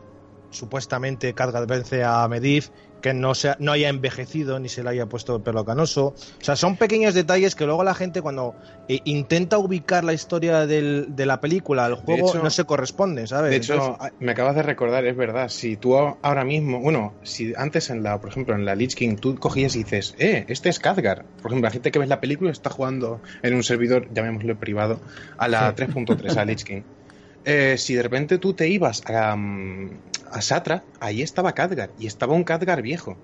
[0.49, 2.69] supuestamente Khadgar vence a Medivh,
[3.05, 6.07] que no, sea, no haya envejecido ni se le haya puesto el pelo canoso.
[6.07, 8.55] O sea, son pequeños detalles que luego la gente cuando
[8.87, 13.27] eh, intenta ubicar la historia del- de la película al juego hecho- no se corresponde,
[13.27, 13.51] ¿sabes?
[13.51, 17.53] De hecho, Entonces, me acabas de recordar, es verdad, si tú ahora mismo, bueno, si
[17.57, 20.69] antes en la, por ejemplo, en la Lich King tú cogías y dices, eh, este
[20.69, 21.27] es Khadgar.
[21.43, 24.99] Por ejemplo, la gente que ve la película está jugando en un servidor, llamémoslo privado,
[25.37, 26.81] a la 3.3, a Lich King.
[27.45, 32.07] Eh, si de repente tú te ibas a, mm, a Satra, ahí estaba Khadgar, y
[32.07, 33.17] estaba un Khadgar viejo.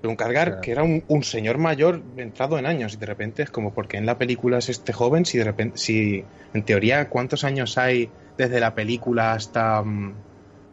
[0.00, 0.60] Pero un Khadgar Claro.
[0.60, 3.96] que era un, un señor mayor entrado en años, y de repente es como, porque
[3.98, 5.26] en la película es este joven?
[5.26, 10.14] Si de repente, si en teoría, ¿cuántos años hay desde la película hasta mm,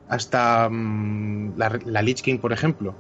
[0.08, 2.96] hasta mm, la, la Lich King, por ejemplo?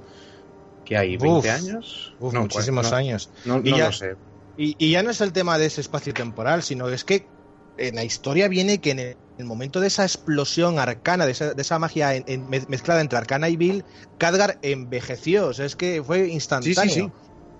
[0.83, 1.17] ¿Que hay?
[1.17, 2.13] ¿20 Uf, años?
[2.19, 3.29] uf, No, muchísimos no, años.
[3.43, 4.15] No, Y no ya- lo sé.
[4.57, 7.29] Y, y ya no es el tema de ese espacio temporal, sino es que
[7.77, 11.53] en la historia viene que en el, el momento de esa explosión arcana, de esa,
[11.53, 13.83] de esa magia en- en- mez- mezclada entre arcana y Bill,
[14.17, 15.47] Khadgar envejeció.
[15.47, 16.83] O sea, es que fue instantáneo.
[16.83, 17.11] sí, sí.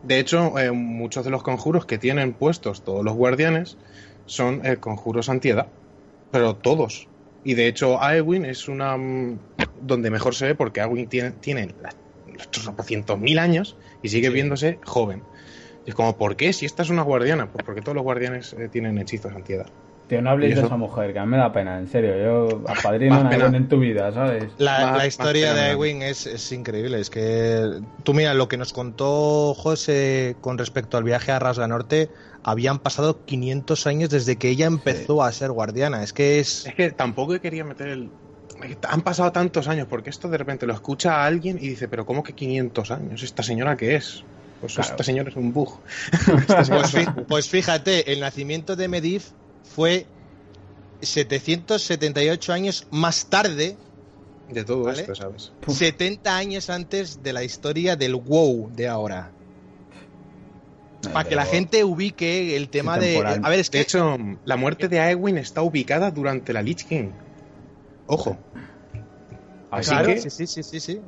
[0.04, 3.78] De hecho, eh, muchos de los conjuros que tienen puestos todos los guardianes
[4.28, 5.68] son eh, conjuros antiedad.
[6.32, 7.08] Pero todos.
[7.44, 8.96] Y de hecho, Aewin es una.
[8.98, 9.40] mm,
[9.82, 11.74] donde mejor se ve porque Aewin tiene, tiene
[12.28, 14.34] los mil años y sigue Sí.
[14.34, 15.22] viéndose joven.
[15.86, 16.54] Y es como, ¿por qué?
[16.54, 17.52] Si esta es una guardiana.
[17.52, 19.68] Pues porque todos los guardianes eh, tienen hechizos antiedad.
[20.08, 22.16] Tío, no hables ¿Y de esa mujer, que a mí me da pena, en serio.
[22.16, 23.48] Yo apadrino una pena.
[23.58, 24.46] en tu vida, ¿sabes?
[24.60, 25.72] La, Más- la historia de.
[25.72, 27.00] Ewing es, es increíble.
[27.00, 31.68] Es que tú mira lo que nos contó José con respecto al viaje a Rasga
[31.68, 32.12] Norte.
[32.44, 36.04] Habían pasado 500 años desde que ella empezó a ser guardiana.
[36.04, 36.68] Es que es.
[36.68, 38.10] Es que tampoco quería meter el.
[38.88, 42.06] Han pasado tantos años, porque esto de repente lo escucha a alguien y dice, pero
[42.06, 43.24] ¿cómo que 500 años?
[43.24, 44.24] ¿Esta señora qué es?
[44.62, 44.92] Pues Claro.
[44.92, 45.80] esta señora es un bug.
[46.48, 49.24] Pues, pues fíjate, el nacimiento de Medivh
[49.74, 50.06] fue
[51.02, 53.78] 778 años más tarde,
[54.50, 55.02] De todo ¿Vale?
[55.02, 55.52] esto, ¿sabes?
[55.62, 55.78] Puf.
[55.78, 59.32] 70 años antes de la historia del WoW de ahora.
[61.14, 63.18] Para que la gente ubique el tema de.
[63.18, 63.78] A ver, es que.
[63.80, 67.10] De hecho, la muerte de Aewin está ubicada durante la Lich King.
[68.08, 68.38] Ojo,
[69.72, 71.02] así claro, que- sí, sí, sí, sí, sí.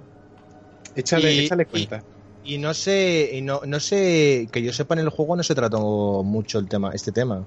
[0.95, 2.03] échale, Y- échale y- cuenta.
[2.43, 5.53] Y no sé, y no, no sé, que yo sepa en el juego no se
[5.53, 7.45] trató mucho el tema, este tema.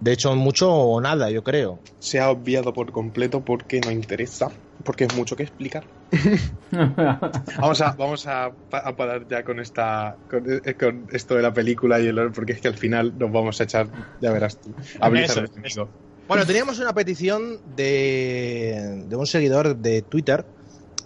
[0.00, 1.80] De hecho, mucho o nada, yo creo.
[1.98, 4.50] Se ha obviado por completo porque no interesa,
[4.84, 5.86] porque es mucho que explicar.
[7.60, 11.42] Vamos a, vamos a, pa- a parar ya con esta con, eh, con esto de
[11.42, 13.90] la película y el lore, porque es que al final nos vamos a echar,
[14.20, 15.94] ya verás tú, a Eso, enemigo.
[16.26, 20.46] Bueno, teníamos una petición de, de un seguidor de Twitter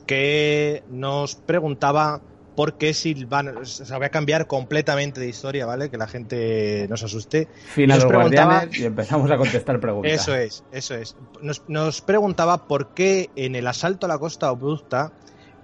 [0.07, 5.90] que nos preguntaba por qué Silvana se voy a cambiar completamente de historia, ¿vale?
[5.90, 7.48] Que la gente no se asuste.
[7.74, 10.12] Fin a Nos los preguntaba- guardianes y empezamos a contestar preguntas.
[10.12, 11.16] Eso es, eso es.
[11.42, 15.12] Nos, nos preguntaba por qué en el asalto a la costa abrupta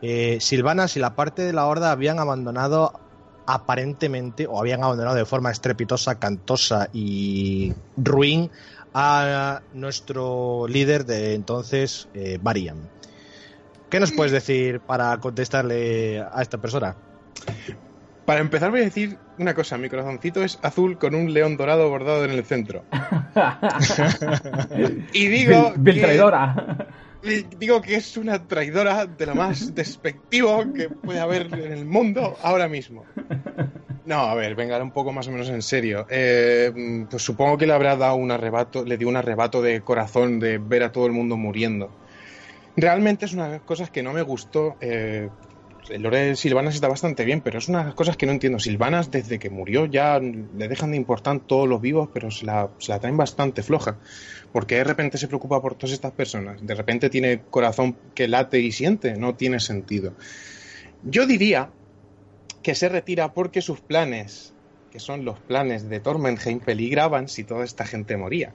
[0.03, 2.93] eh, Silvanas y la parte de la horda habían abandonado
[3.47, 8.51] aparentemente, o habían abandonado de forma estrepitosa, cantosa y ruin
[8.95, 12.77] a nuestro líder de entonces, eh, Varian.
[13.91, 16.95] ¿Qué nos puedes decir para contestarle a esta persona?
[18.25, 21.89] Para empezar voy a decir una cosa, mi corazoncito es azul con un león dorado
[21.89, 22.85] bordado en el centro.
[25.13, 26.87] Y digo Bill, Bill que- traidora.
[27.59, 32.37] Digo que es una traidora de lo más despectivo que puede haber en el mundo
[32.43, 33.05] ahora mismo.
[34.07, 36.07] No, a ver, venga, un poco más o menos en serio.
[36.09, 36.73] Eh,
[37.11, 40.57] pues supongo que le habrá dado un arrebato, le dio un arrebato de corazón de
[40.59, 41.91] ver a todo el mundo muriendo.
[42.77, 44.77] Realmente es una de las cosas que no me gustó.
[44.81, 45.29] eh,
[45.99, 48.59] lore Silvanas está bastante bien, pero es una de las cosas que no entiendo.
[48.59, 52.71] Silvanas, desde que murió, ya le dejan de importar todos los vivos, pero se la,
[52.79, 53.99] se traen bastante floja.
[54.53, 56.65] Porque de repente se preocupa por todas estas personas.
[56.65, 59.15] De repente tiene corazón que late y siente.
[59.17, 60.13] No tiene sentido.
[61.03, 61.71] Yo diría
[62.63, 64.53] que se retira porque sus planes,
[64.91, 68.53] que son los planes de Tormenheim, peligraban si toda esta gente moría.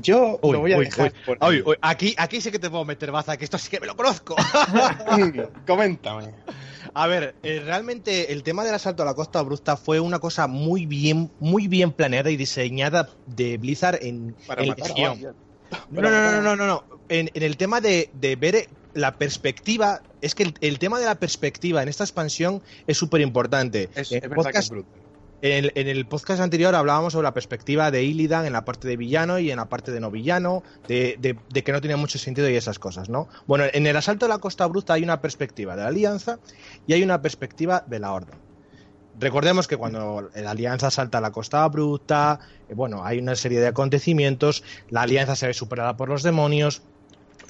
[0.00, 1.12] Yo Uy, lo voy a uy, dejar
[1.50, 1.64] uy.
[1.80, 4.36] aquí, aquí sí que te puedo meter baza, que esto sí que me lo conozco.
[5.66, 6.34] Coméntame.
[6.94, 10.46] A ver, eh, realmente el tema del asalto a la costa abrupta fue una cosa
[10.46, 14.96] muy bien, muy bien planeada y diseñada de Blizzard en, Para en el matar.
[14.96, 15.34] Guardian.
[15.90, 16.84] No, no, no, no, no, no, no.
[17.08, 21.06] En, en el tema de, de ver la perspectiva, es que el, el tema de
[21.06, 23.88] la perspectiva en esta expansión es súper importante.
[23.94, 24.88] Es, En es el verdad que es podcast- bruto.
[25.42, 29.38] En el, podcast anterior hablábamos sobre la perspectiva de Illidan en la parte de villano
[29.38, 32.48] y en la parte de no villano, de, de- de que no tiene mucho sentido
[32.50, 33.28] y esas cosas, ¿no?
[33.46, 36.38] Bueno, en el asalto de la Costa Bruta hay una perspectiva de la Alianza
[36.86, 38.36] y hay una perspectiva de la Horda.
[39.18, 43.60] Recordemos que cuando la Alianza salta a la Costa Bruta, eh, bueno, hay una serie
[43.60, 46.82] de acontecimientos, la Alianza se ve superada por los demonios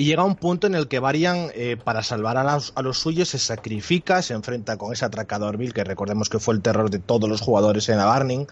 [0.01, 2.97] Y llega un punto en el que Varian, eh, para salvar a los, a los,
[2.97, 6.89] suyos, se sacrifica, se enfrenta con ese atracador Bill, que recordemos que fue el terror
[6.89, 8.47] de todos los jugadores en Abarning,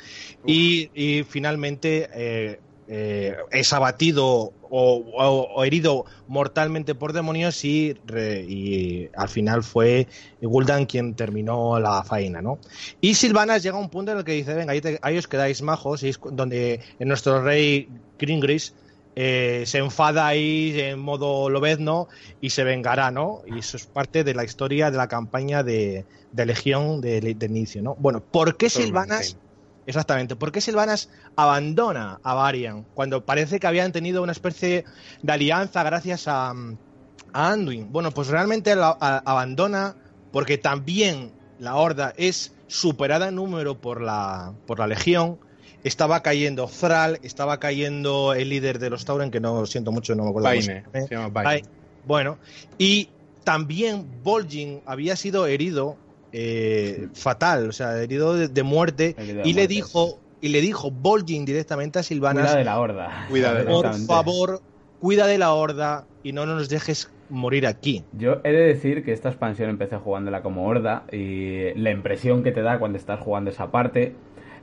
[0.44, 5.24] y, y, finalmente eh, eh, es abatido o, o,
[5.54, 10.06] o, herido mortalmente por demonios y, re, y, al final fue
[10.42, 12.58] Gul'dan quien terminó la faena, ¿no?
[13.00, 15.26] Y Silvanas llega a un punto en el que dice, venga, ahí, te, ahí os
[15.26, 17.88] quedáis majos, y es donde nuestro rey
[18.18, 18.74] Gringris
[19.20, 22.06] eh, se enfada ahí en modo lobezno
[22.40, 23.42] y se vengará, ¿no?
[23.48, 27.46] Y eso es parte de la historia de la campaña de, de Legión de, de,
[27.46, 27.96] inicio, ¿no?
[27.96, 29.36] Bueno, ¿por qué Silvanas...
[29.86, 30.36] Exactamente.
[30.36, 34.84] ¿Por qué Silvanas abandona a Varian cuando parece que habían tenido una especie
[35.22, 37.90] de alianza gracias a, a Anduin?
[37.90, 39.96] Bueno, pues realmente la a, abandona
[40.30, 45.40] porque también la Horda es superada en número por la, por la Legión.
[45.84, 50.24] Estaba cayendo Thrall, estaba cayendo el líder de los Tauren, que no siento mucho, no
[50.24, 50.48] me acuerdo.
[50.48, 51.68] Baine, se, se llama Baine.
[52.04, 52.38] Bueno,
[52.78, 53.08] y
[53.44, 55.96] también Vol'jin había sido herido
[56.32, 60.60] eh, fatal, o sea, herido de, de muerte, de y muerte, le dijo y le
[60.60, 64.60] dijo Vol'jin directamente a Silvanas, cuida de la horda, cuida de por favor,
[65.00, 68.04] cuida de la horda y no nos dejes morir aquí.
[68.12, 72.52] Yo he de decir que esta expansión empecé jugándola como horda y la impresión que
[72.52, 74.14] te da cuando estás jugando esa parte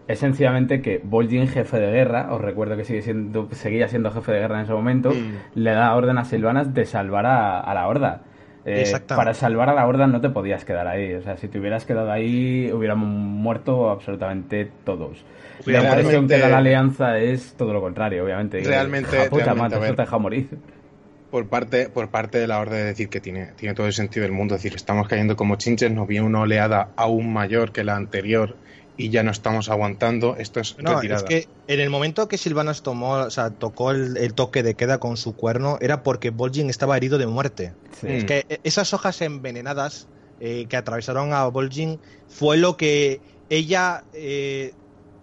[0.07, 4.31] es sencillamente que Vol'jin, jefe de guerra, os recuerdo que sigue siendo, seguía siendo jefe
[4.31, 5.59] de guerra en ese momento, mm.
[5.59, 8.21] le da orden a Silvanas de salvar a, a la horda.
[8.67, 11.13] Eh, para salvar a la horda no te podías quedar ahí.
[11.13, 15.23] O sea, si te hubieras quedado ahí, hubiéramos muerto absolutamente todos.
[15.65, 18.61] La impresión que da la alianza es todo lo contrario, obviamente.
[18.61, 20.49] Realmente, realmente te deja morir.
[21.29, 24.23] Por parte, por parte de la horda de decir que tiene, tiene todo el sentido
[24.23, 24.55] del mundo.
[24.55, 28.55] Es decir, estamos cayendo como chinches, nos viene una oleada aún mayor que la anterior
[28.97, 31.21] y ya no estamos aguantando, esto es no, retirada.
[31.21, 34.75] Es que en el momento que Silvanas tomó, o sea, tocó el, el, toque de
[34.75, 37.73] queda con su cuerno, era porque Vol'jin estaba herido de muerte.
[37.99, 38.07] Sí.
[38.07, 40.07] Es que esas hojas envenenadas
[40.39, 44.73] eh, que atravesaron a Vol'jin fue lo que ella eh,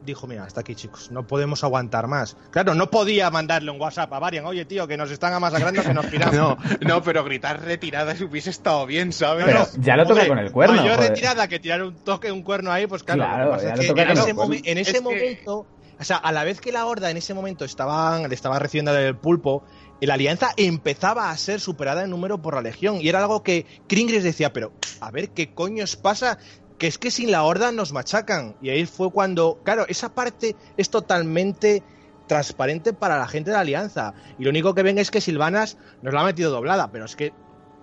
[0.05, 2.37] dijo, mira, hasta aquí chicos, no podemos aguantar más.
[2.51, 5.95] Claro, no podía mandarle un WhatsApp a Varian, oye tío, que nos están masacrando, que
[5.95, 6.35] nos piramos.
[6.35, 9.45] no, no, pero gritar retirada si hubiese estado bien, ¿sabes?
[9.45, 10.77] Pero ya lo toca con el cuerno.
[10.77, 13.83] Mayor retirada que tirar un toque, un cuerno ahí, pues claro, claro lo que pasa
[13.83, 16.03] es que en ese, momen, en ese es momento, que...
[16.03, 18.97] o sea, a la vez que la horda en ese momento estaban, le estaba recibiendo
[18.97, 19.65] el pulpo,
[20.07, 23.67] la alianza empezaba a ser superada en número por la legión y era algo que
[23.87, 26.39] Kringris decía, pero a ver qué coños pasa
[26.83, 28.57] que es que sin la horda nos machacan.
[28.61, 31.81] Y ahí fue cuando, claro, esa parte es totalmente
[32.27, 34.15] transparente para la gente de la Alianza.
[34.37, 37.15] Y lo único que ven es que Silvanas nos la ha metido doblada, pero es
[37.15, 37.33] que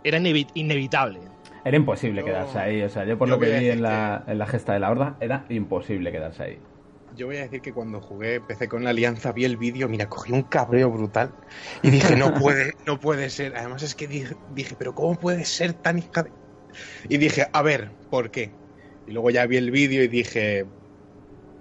[0.04, 1.22] era inevitable.
[1.64, 2.82] Era imposible yo, quedarse ahí.
[2.82, 4.34] O sea, yo por yo lo que vi en la, que...
[4.34, 6.60] en la, gesta de la horda, era imposible quedarse ahí.
[7.16, 10.10] Yo voy a decir que cuando jugué, empecé con la alianza, vi el vídeo, mira,
[10.10, 11.32] cogí un cabreo brutal
[11.84, 13.56] y dije, no puede, no puede ser.
[13.56, 16.32] Además es que dije, dije pero ¿cómo puede ser tan hija de...
[17.08, 18.52] Y dije, a ver, ¿por qué?
[19.10, 20.68] Y luego ya vi el vídeo y dije,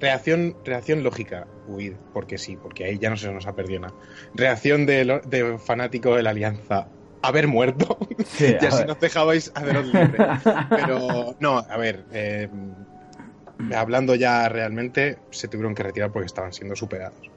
[0.01, 3.95] reacción, reacción lógica, huir, porque sí, porque ahí ya no se nos ha perdido nada.
[4.35, 6.89] Reacción de, de fanático de la Alianza,
[7.23, 7.97] haber muerto.
[8.27, 10.19] Sí, y así nos dejabais haceros libre.
[10.69, 12.51] Pero no, a ver, eh,
[13.75, 17.31] hablando ya realmente, se tuvieron que retirar porque estaban siendo superados.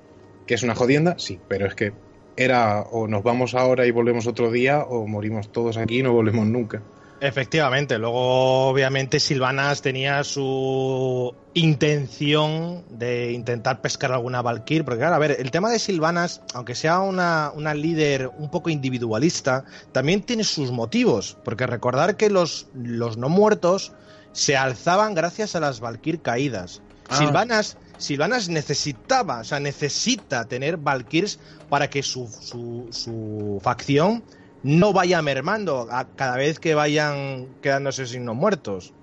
[0.46, 1.16] ¿Que es una jodienda?
[1.20, 1.94] Sí, pero es que
[2.36, 6.12] era o nos vamos ahora y volvemos otro día o morimos todos aquí y no
[6.12, 6.82] volvemos nunca.
[7.22, 15.20] Efectivamente, luego obviamente Silvanas tenía su intención de intentar pescar alguna Valkyr, porque claro, a
[15.20, 20.44] ver, el tema de Silvanas, aunque sea una, una líder un poco individualista, también tiene
[20.44, 23.94] sus motivos, porque recordar que los, los no muertos
[24.32, 26.82] se alzaban gracias a las Valkyr caídas.
[27.08, 27.18] Ah.
[27.18, 31.38] Silvanas, Silvanas necesitaba, o sea, necesita tener Valkyrs
[31.70, 34.24] para que su, su, su facción
[34.64, 38.94] no vaya mermando a cada vez que vayan quedándose sin no muertos.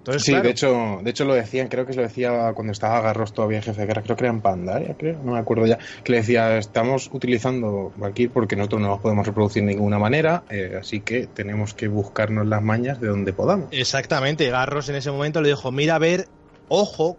[0.00, 0.44] Entonces, sí, claro.
[0.44, 3.82] de hecho, de hecho lo decían, creo que lo decía cuando estaba Garros todavía jefe
[3.82, 6.56] de guerra, creo que era en Pandaria, creo, no me acuerdo ya, que le decía,
[6.56, 11.26] estamos utilizando Valkyr porque nosotros no nos podemos reproducir de ninguna manera, eh, así que
[11.26, 13.68] tenemos que buscarnos las mañas de donde podamos.
[13.72, 16.28] Exactamente, Garros en ese momento le dijo, mira a ver,
[16.68, 17.18] ojo,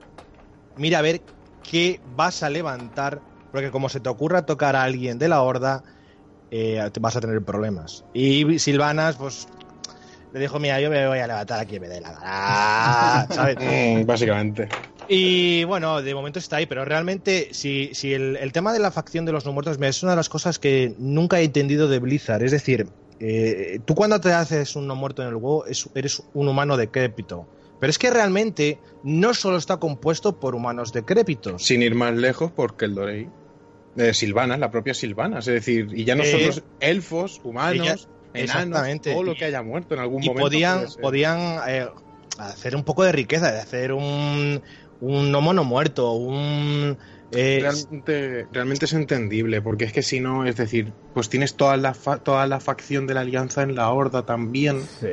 [0.76, 1.22] mira a ver
[1.70, 5.84] qué vas a levantar, porque como se te ocurra tocar a alguien de la horda,
[6.52, 8.06] eh, vas a tener problemas.
[8.14, 9.47] Y Silvanas, pues
[10.34, 13.58] le dijo, mira, yo me voy a levantar aquí me dé la gana, ¿sabes?
[13.60, 14.70] Mm, básicamente.
[15.08, 18.91] Y bueno, de momento está ahí, pero realmente, si, si el, el, tema de la
[18.91, 21.99] facción de los no muertos es una de las cosas que nunca he entendido de
[21.99, 22.43] Blizzard.
[22.43, 22.88] Es decir,
[23.20, 25.38] eh, tú cuando te haces un no muerto en el
[25.68, 27.47] es, eres un humano decrépito.
[27.80, 31.64] Pero es que realmente no solo está compuesto por humanos decrépitos.
[31.64, 33.30] Sin ir más lejos, porque el Dorei.
[33.96, 38.44] Eh, Silvanas, la propia Silvanas, es decir, y ya no Eh, solo elfos, humanos, enanos,
[38.44, 39.12] exactamente.
[39.12, 40.44] todo lo que haya muerto en algún y momento.
[40.44, 41.88] podían, podían eh,
[42.38, 44.62] hacer un poco de riqueza, de hacer un,
[45.00, 46.98] un no muerto, un...
[47.32, 51.76] eh, Realmente, realmente es entendible, porque es que si no, es decir, pues tienes toda
[51.78, 54.82] la, fa- toda la facción de la alianza en la horda también.
[54.82, 55.08] Sí.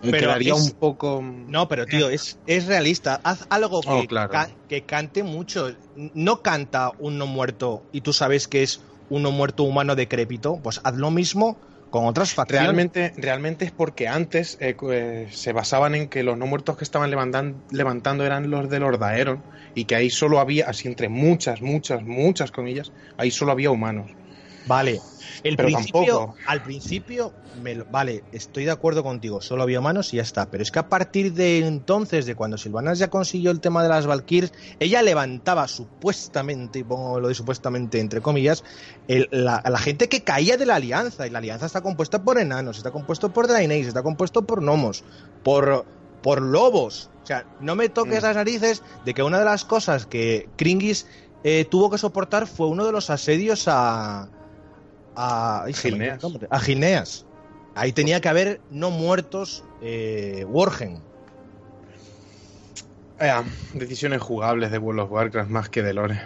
[0.00, 1.20] Pero Pero quedaría es- un poco.
[1.22, 3.20] No, pero tío, es, es realista.
[3.24, 4.30] Haz algo que, Oh, claro.
[4.30, 5.74] ca- que cante mucho.
[5.94, 10.60] No canta un no muerto y tú sabes que es un no muerto humano decrépito.
[10.62, 11.58] Pues haz lo mismo
[11.90, 12.64] con otras facciones.
[12.66, 16.84] Realmente, realmente es porque antes eh, eh, se basaban en que los no muertos que
[16.84, 19.42] estaban levantan- levantando eran los del Ordaeron
[19.74, 24.10] y que ahí solo había, así entre muchas, muchas, muchas comillas, ahí solo había humanos.
[24.68, 25.00] Vale.
[25.42, 26.36] El Pero principio, tampoco.
[26.46, 30.50] al principio, me vale, estoy de acuerdo contigo, solo había humanos y ya está.
[30.50, 33.88] Pero es que a partir de entonces, de cuando Silvanas ya consiguió el tema de
[33.88, 38.62] las Valkyries, ella levantaba supuestamente, y pongo lo de supuestamente entre comillas,
[39.08, 41.26] el- la, la gente que caía de la alianza.
[41.26, 45.04] Y la alianza está compuesta por enanos, está compuesto por Draenei, está compuesto por gnomos,
[45.42, 45.86] por,
[46.20, 47.10] por lobos.
[47.22, 48.26] O sea, no me toques Mm.
[48.26, 51.06] las narices de que una de las cosas que Kringis
[51.44, 54.28] eh, tuvo que soportar fue uno de los asedios a.
[55.18, 55.64] a.
[55.64, 56.22] ay, Gilneas.
[56.50, 57.26] A Gilneas.
[57.74, 61.00] Ahí tenía que haber no muertos eh, Worgen.
[63.20, 63.32] Eh,
[63.74, 66.20] decisiones jugables de World of Warcraft más que de Lore.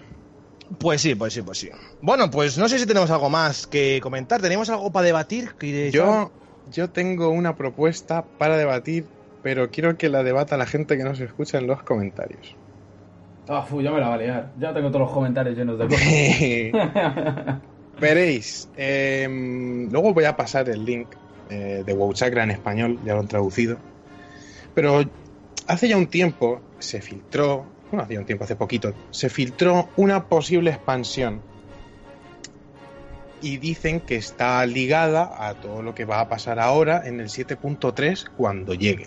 [0.78, 1.70] Pues sí, pues sí, pues sí.
[2.00, 4.40] Bueno, pues no sé si tenemos algo más que comentar.
[4.40, 5.54] ¿Tenemos algo para debatir?
[5.90, 6.30] Yo,
[6.70, 9.06] yo tengo una propuesta para debatir,
[9.42, 12.56] pero quiero que la debata la gente que nos escucha en los comentarios.
[13.48, 14.52] Ah, fu, ya me la va a liar.
[14.58, 15.88] Ya tengo todos los comentarios llenos de
[16.72, 17.60] cosas.
[18.02, 19.28] Veréis, eh,
[19.88, 21.06] luego voy a pasar el link
[21.48, 23.78] eh, de WoW Chakra en español, ya lo han traducido.
[24.74, 25.04] Pero
[25.68, 29.88] hace ya un tiempo se filtró, bueno, hace ya un tiempo, hace poquito, se filtró
[29.94, 31.42] una posible expansión.
[33.40, 37.28] Y dicen que está ligada a todo lo que va a pasar ahora en el
[37.28, 39.06] 7.3 cuando llegue.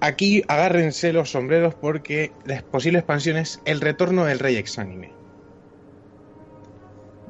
[0.00, 5.23] Aquí agárrense los sombreros porque la posible expansión es el retorno del Rey Exánime.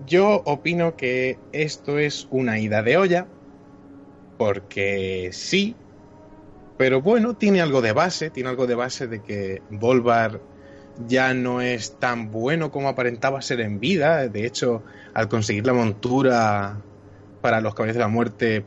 [0.06, 3.26] Yo opino que esto es una ida de olla,
[4.36, 5.74] porque sí,
[6.76, 10.40] pero bueno, tiene algo de base, tiene algo de base de que Volvar
[10.96, 14.28] ya no es tan bueno como aparentaba ser en vida.
[14.28, 16.82] De hecho, al conseguir la montura
[17.40, 18.64] para los caballeros de la muerte,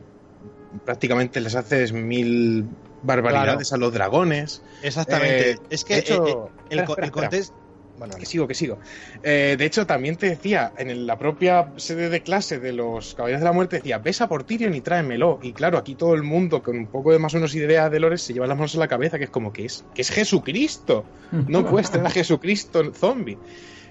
[0.84, 2.66] prácticamente les haces mil
[3.02, 4.62] barbaridades a los dragones.
[4.82, 5.50] Exactamente.
[5.52, 7.56] Eh, es que de hecho- eh, eh, el, espera, co- espera, el contexto.
[7.98, 8.78] Bueno, Que sigo, que sigo.
[9.22, 13.40] Eh, de hecho, también te decía, en la propia sede de clase de los Caballeros
[13.40, 15.40] de la Muerte, decía, ves a por Tyrion y tráemelo.
[15.42, 17.98] Y claro, aquí todo el mundo, con un poco de más o menos idea de
[18.00, 20.10] Lores, se lleva las manos a la cabeza, que es como que es, que es
[20.10, 21.04] Jesucristo.
[21.48, 23.36] No puedes tener a Jesucristo zombie.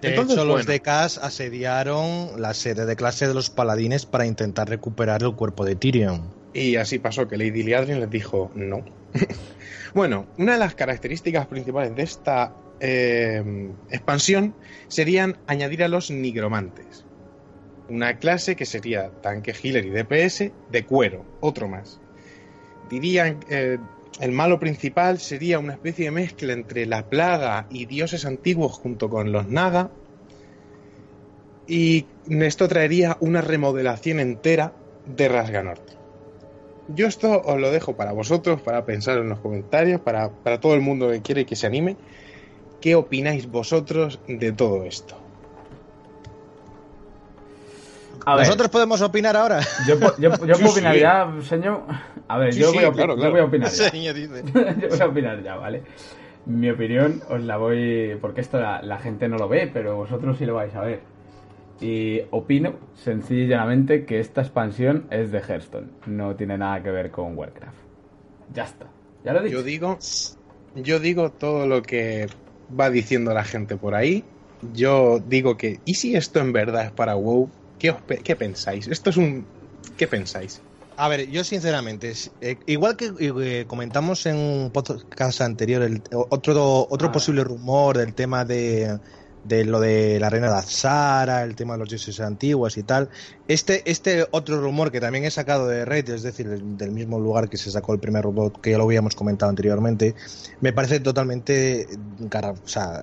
[0.02, 0.72] de Entonces, hecho, los bueno.
[0.72, 5.66] de Cas asediaron la sede de clase de los paladines para intentar recuperar el cuerpo
[5.66, 6.34] de Tyrion.
[6.54, 8.84] Y así pasó, que Lady Liadrin les dijo no.
[9.94, 14.56] bueno, una de las características principales de esta eh, expansión
[14.88, 17.06] serían añadir a los nigromantes.
[17.90, 22.00] Una clase que sería tanque, healer y DPS de cuero, otro más.
[22.90, 23.78] Dirían eh,
[24.20, 29.10] el malo principal sería una especie de mezcla entre la plaga y dioses antiguos junto
[29.10, 29.92] con los naga.
[31.68, 34.74] Y esto traería una remodelación entera
[35.06, 35.94] de Rasganorte.
[36.88, 40.74] Yo esto os lo dejo para vosotros, para pensar en los comentarios, para, para todo
[40.74, 41.98] el mundo que quiere que se anime.
[42.82, 45.16] ¿Qué opináis vosotros de todo esto?
[48.26, 49.62] A ver, ¿Nosotros podemos opinar ahora?
[49.88, 51.00] yo, yo, yo Sí, puedo opinar sí.
[51.00, 51.84] ya, señor.
[52.28, 53.90] A ver, Sí, yo, sí, voy a, claro, yo voy a opinar ya.
[54.82, 55.84] Yo voy a opinar ya, ¿vale?
[56.46, 58.18] Mi opinión os la voy.
[58.20, 61.02] Porque esto la, la gente no lo ve, pero vosotros sí lo vais a ver.
[61.80, 65.88] Y opino, sencilla y llanamente, que esta expansión es de Hearthstone.
[66.08, 67.78] No tiene nada que ver con Warcraft.
[68.54, 68.88] Ya está.
[69.24, 69.58] Ya lo he dicho.
[69.58, 69.98] Yo digo,
[70.76, 72.28] yo digo todo lo que
[72.70, 74.24] va diciendo la gente por ahí.
[74.74, 77.50] Yo digo que, ¿y si esto en verdad es para WoW?
[77.80, 78.88] ¿Qué, os pe- qué pensáis?
[78.88, 79.46] Esto es un...
[79.98, 80.62] ¿Qué pensáis?
[80.96, 82.12] A ver, yo sinceramente,
[82.42, 87.12] eh, igual que eh, comentamos en un podcast anterior, el, otro, otro Ah.
[87.12, 88.98] posible rumor del tema de,
[89.44, 93.10] de lo de la reina de Azara, el tema de los dioses antiguos y tal,
[93.48, 97.48] este, este otro rumor que también he sacado de Reddit, es decir, del mismo lugar
[97.50, 100.16] que se sacó el primer rumor, que ya lo habíamos comentado anteriormente,
[100.60, 101.88] me parece totalmente
[102.30, 102.54] cara-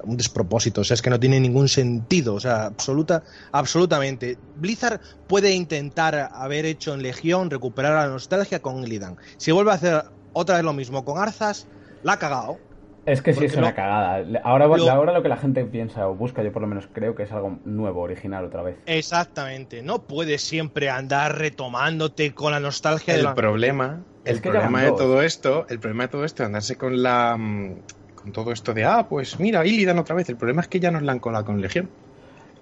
[0.05, 4.37] un despropósito, o sea, es que no tiene ningún sentido, o sea, absoluta, absolutamente.
[4.57, 9.17] Blizzard puede intentar haber hecho en Legión recuperar la nostalgia con Illidan.
[9.39, 11.67] Si vuelve a hacer otra vez lo mismo con Arzas,
[12.03, 12.59] la ha cagado.
[13.07, 14.41] Es que sí Porque es una no- cagada.
[14.45, 17.15] Ahora, Lo- ahora lo que la gente piensa o busca, yo por lo menos creo
[17.15, 18.77] que es algo nuevo, original otra vez.
[18.87, 19.83] Exactamente.
[19.83, 23.35] No puedes siempre andar retomándote con la nostalgia de El la...
[23.35, 26.77] problema, Es el que problema de todo esto, el problema de todo esto es andarse
[26.77, 27.75] con la mm,
[28.15, 30.29] con todo esto de ah, pues mira, Illidan otra vez.
[30.31, 31.91] El problema es que ya nos la han colado con Legión.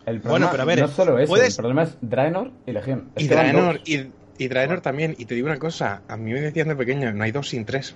[0.06, 2.50] El Bueno, problema pero a ver, no es solo eso, puedes- el problema es Draenor
[2.66, 3.10] y Legión.
[3.14, 5.14] Es Y Draenor, y Draenor también.
[5.18, 7.64] Y te digo una cosa, a mí me decían de pequeño, no hay dos sin
[7.64, 7.94] tres.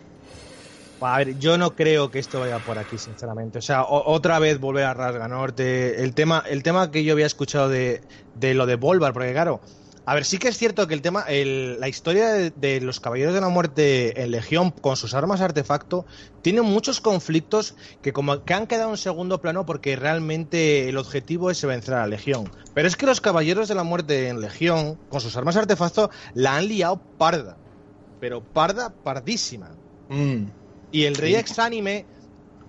[0.99, 3.59] A ver, yo no creo que esto vaya por aquí, sinceramente.
[3.59, 6.03] O sea, otra vez volver a Rasga Norte.
[6.03, 8.01] El tema, el tema que yo había escuchado de,
[8.33, 9.61] de lo de Volvar, porque claro,
[10.07, 13.35] a ver, sí que es cierto que el tema, el- la historia de, los Caballeros
[13.35, 16.07] de la Muerte en Legión con sus armas artefacto
[16.41, 21.51] tiene muchos conflictos que como que han quedado en segundo plano porque realmente el objetivo
[21.51, 22.51] es vencer a la Legión.
[22.73, 26.57] Pero es que los Caballeros de la Muerte en Legión con sus armas artefacto la
[26.57, 27.61] han liado parda.
[28.19, 29.79] Pero parda, pardísima.
[30.93, 32.07] Y el Rey Exánime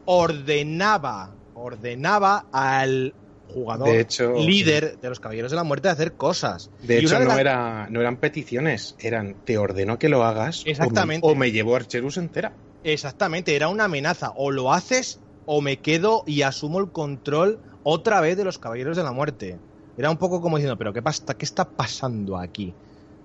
[0.05, 3.13] ordenaba, ordenaba al
[3.49, 6.69] jugador De hecho- líder de los Caballeros de la Muerte a hacer cosas.
[6.81, 10.23] De Y hecho, de no, las- era, no eran peticiones, eran te ordeno que lo
[10.23, 11.27] hagas o me- Exactamente.
[11.27, 12.53] o me, llevo Archerus entera.
[12.83, 14.31] Exactamente, era una amenaza.
[14.35, 18.97] O lo haces o me quedo y asumo el control otra vez de los Caballeros
[18.97, 19.59] de la Muerte.
[19.97, 22.73] Era un poco como diciendo, pero ¿qué, pasa, qué está pasando aquí?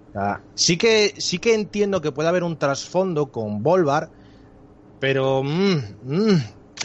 [0.08, 4.10] O sea, sí, que, sí que entiendo que puede haber un trasfondo con Volvar,
[5.02, 5.42] pero...
[5.42, 6.36] mm, mm,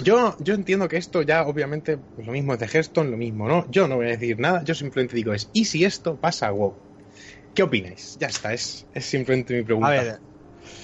[0.04, 3.48] Yo, yo entiendo que esto ya, obviamente, pues lo mismo es de Hearthstone, lo mismo,
[3.48, 3.66] ¿no?
[3.70, 6.52] Yo no voy a decir nada, yo simplemente digo es, ¿y si esto pasa a
[6.52, 6.78] WoW?
[7.54, 8.16] ¿Qué opináis?
[8.20, 9.90] Ya está, es, es simplemente mi pregunta.
[9.90, 10.20] A ver,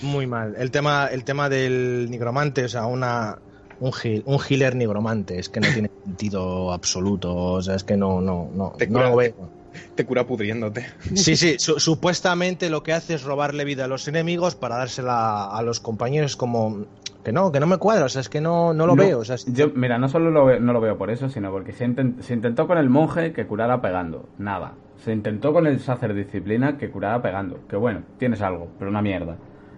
[0.02, 0.56] muy mal.
[0.58, 3.42] El tema, el tema del nigromante, o sea, una,
[3.80, 7.36] un, heal- un healer nigromante, es que no tiene sentido absoluto.
[7.36, 9.52] O sea, es que no, no, no, Te no cura- lo veo.
[9.96, 10.86] Te cura pudriéndote.
[11.16, 15.46] Sí, sí, su- supuestamente lo que hace es robarle vida a los enemigos para dársela
[15.46, 16.86] a los compañeros como
[17.24, 19.20] que no, que no me cuadra, o sea, es que no, no lo No, veo.
[19.20, 21.72] O sea, es- Yo, mira, no solo lo no lo veo por eso, sino porque
[21.72, 21.86] se,
[22.20, 24.28] se intentó con el monje que curara pegando.
[24.38, 24.74] Nada.
[24.98, 27.60] Se intentó con el sacer disciplina que curara pegando.
[27.68, 29.38] Que bueno, tienes algo, pero una mierda.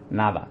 [0.10, 0.48] Nada.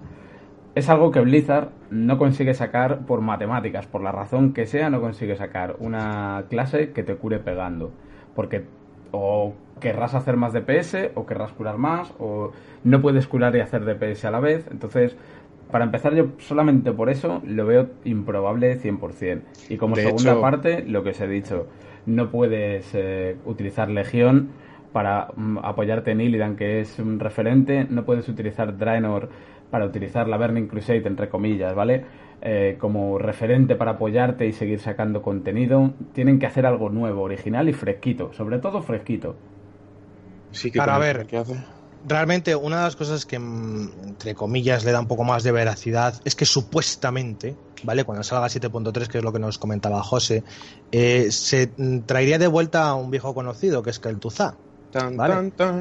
[0.75, 5.01] Es algo que Blizzard no consigue sacar por matemáticas, por la razón que sea, no
[5.01, 7.93] consigue sacar una clase que te cure pegando.
[8.35, 8.65] Porque
[9.13, 12.51] o querrás hacer más DPS, o querrás curar más, o
[12.83, 14.67] no puedes curar y hacer DPS a la vez.
[14.71, 15.17] Entonces,
[15.71, 19.43] para empezar, yo solamente por eso lo veo improbable 100%.
[19.69, 21.67] Y como De segunda hecho- parte, lo que os he dicho,
[22.07, 24.49] no puedes eh, utilizar Legión
[24.93, 29.29] para mm, apoyarte en Illidan, que es un referente, no puedes utilizar Draenor
[29.71, 32.05] para utilizar la Burning Crusade, entre comillas, ¿vale?
[32.43, 35.93] Eh, como referente para apoyarte y seguir sacando contenido.
[36.13, 39.35] Tienen que hacer algo nuevo, original y fresquito, sobre todo fresquito.
[40.53, 41.27] Sí que a ver.
[41.27, 41.57] que hace.
[42.05, 45.53] Realmente una de las cosas que, mm, entre comillas, le da un poco más de
[45.53, 48.05] veracidad es que supuestamente, ¿vale?
[48.05, 50.45] Cuando salga 7.3, que es lo que nos comentaba José,
[50.93, 54.59] eh, se mm, traería de vuelta a un viejo conocido, que es Kel'Thuzad.
[54.91, 55.35] Tan, Vale.
[55.35, 55.81] tan, tan.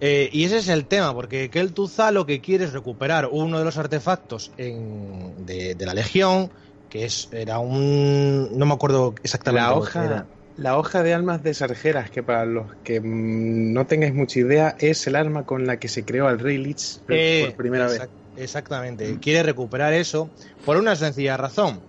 [0.00, 3.64] Eh, y ese es el tema, porque Kel'Thuzad lo que quiere es recuperar uno de
[3.64, 6.52] los artefactos en- de, de la Legión,
[6.88, 8.56] que es era un...
[8.56, 10.30] no me acuerdo exactamente La era.
[10.58, 14.76] La hoja de almas de sarjeras, que para los que mm, no tengáis mucha idea,
[14.78, 17.86] es el arma con la que se creó al Rey Lich por- Eh, por primera
[17.86, 18.10] exact- vez.
[18.44, 19.18] Exactamente.
[19.20, 20.30] Quiere recuperar eso
[20.64, 21.80] por una sencilla razón.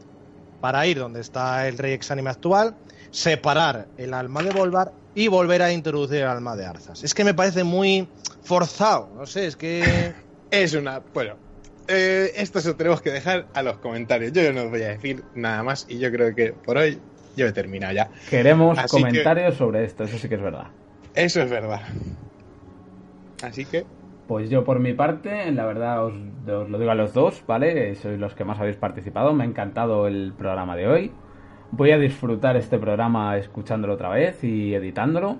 [0.62, 2.76] Para ir donde está el rey exánime actual,
[3.12, 7.04] separar el alma de Volvar y volver a introducir el alma de Arzas.
[7.04, 8.08] Es que me parece muy
[8.44, 9.10] forzado.
[9.16, 10.14] No sé, es que.
[10.52, 11.00] Es una.
[11.14, 11.36] Bueno,
[11.88, 14.32] eh, esto se lo tenemos que dejar a los comentarios.
[14.34, 17.00] Yo no os voy a decir nada más y yo creo que por hoy
[17.40, 18.10] yo he terminado ya.
[18.30, 20.68] Queremos Así que- comentarios sobre esto, eso sí que es verdad.
[21.16, 21.82] Eso es verdad.
[23.44, 23.86] Así que.
[24.28, 27.95] Pues yo por mi parte, la verdad os, os lo digo a los dos, ¿vale?
[27.95, 31.11] Sois los que más habéis participado, me ha encantado el programa de hoy.
[31.72, 35.38] Voy a disfrutar este programa escuchándolo otra vez y editándolo.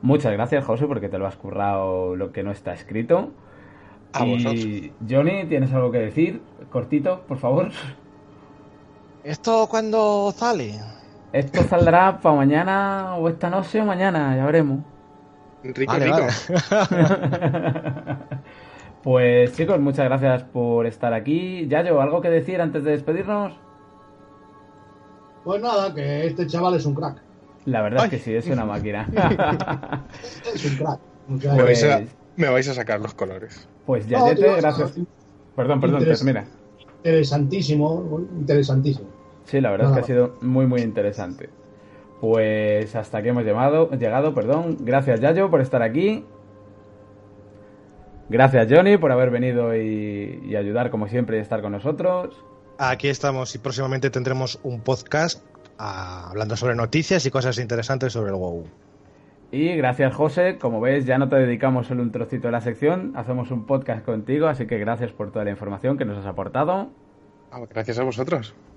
[0.00, 3.32] Muchas gracias, José, porque te lo has currado lo que no está escrito.
[4.14, 4.66] A y vosotros.
[5.08, 6.40] Johnny, ¿tienes algo que decir?
[6.70, 7.70] Cortito, por favor.
[9.24, 10.78] ¿Esto cuándo sale?
[11.32, 14.80] Esto saldrá para mañana o esta noche o mañana, ya veremos.
[15.64, 16.18] Rico, Vale, rico.
[16.70, 18.16] vale.
[19.02, 21.66] pues chicos, muchas gracias por estar aquí.
[21.68, 23.52] Yayo, ¿algo que decir antes de despedirnos?
[25.44, 27.16] Pues nada, que este chaval es un crack.
[27.64, 28.06] La verdad Ay.
[28.06, 29.08] es que sí, es una máquina.
[30.54, 31.00] Es un crack.
[31.34, 33.68] O sea, Me, vais a, Pues- me vais a sacar los colores.
[33.86, 34.92] Pues no, Yayete, tío, gracias.
[35.56, 36.44] Perdón, perdón, Interes- termina.
[37.04, 39.08] Interesantísimo, interesantísimo.
[39.44, 41.50] Sí, la verdad es que ha sido muy, muy interesante.
[42.20, 44.76] Pues hasta aquí hemos llegado, llegado, perdón.
[44.80, 46.24] Gracias, Yayo, por estar aquí.
[48.28, 52.34] Gracias, Johnny, por haber venido y, y ayudar, como siempre, y estar con nosotros.
[52.78, 55.44] aquí estamos y próximamente tendremos un podcast
[55.78, 58.64] ah, hablando sobre noticias y cosas interesantes sobre el WoW.
[59.50, 60.56] Y gracias, José.
[60.58, 64.02] Como ves, ya no te dedicamos solo un trocito de la sección, hacemos un podcast
[64.04, 66.88] contigo, así que gracias por toda la información que nos has aportado.
[67.50, 68.54] Ah, gracias a vosotros.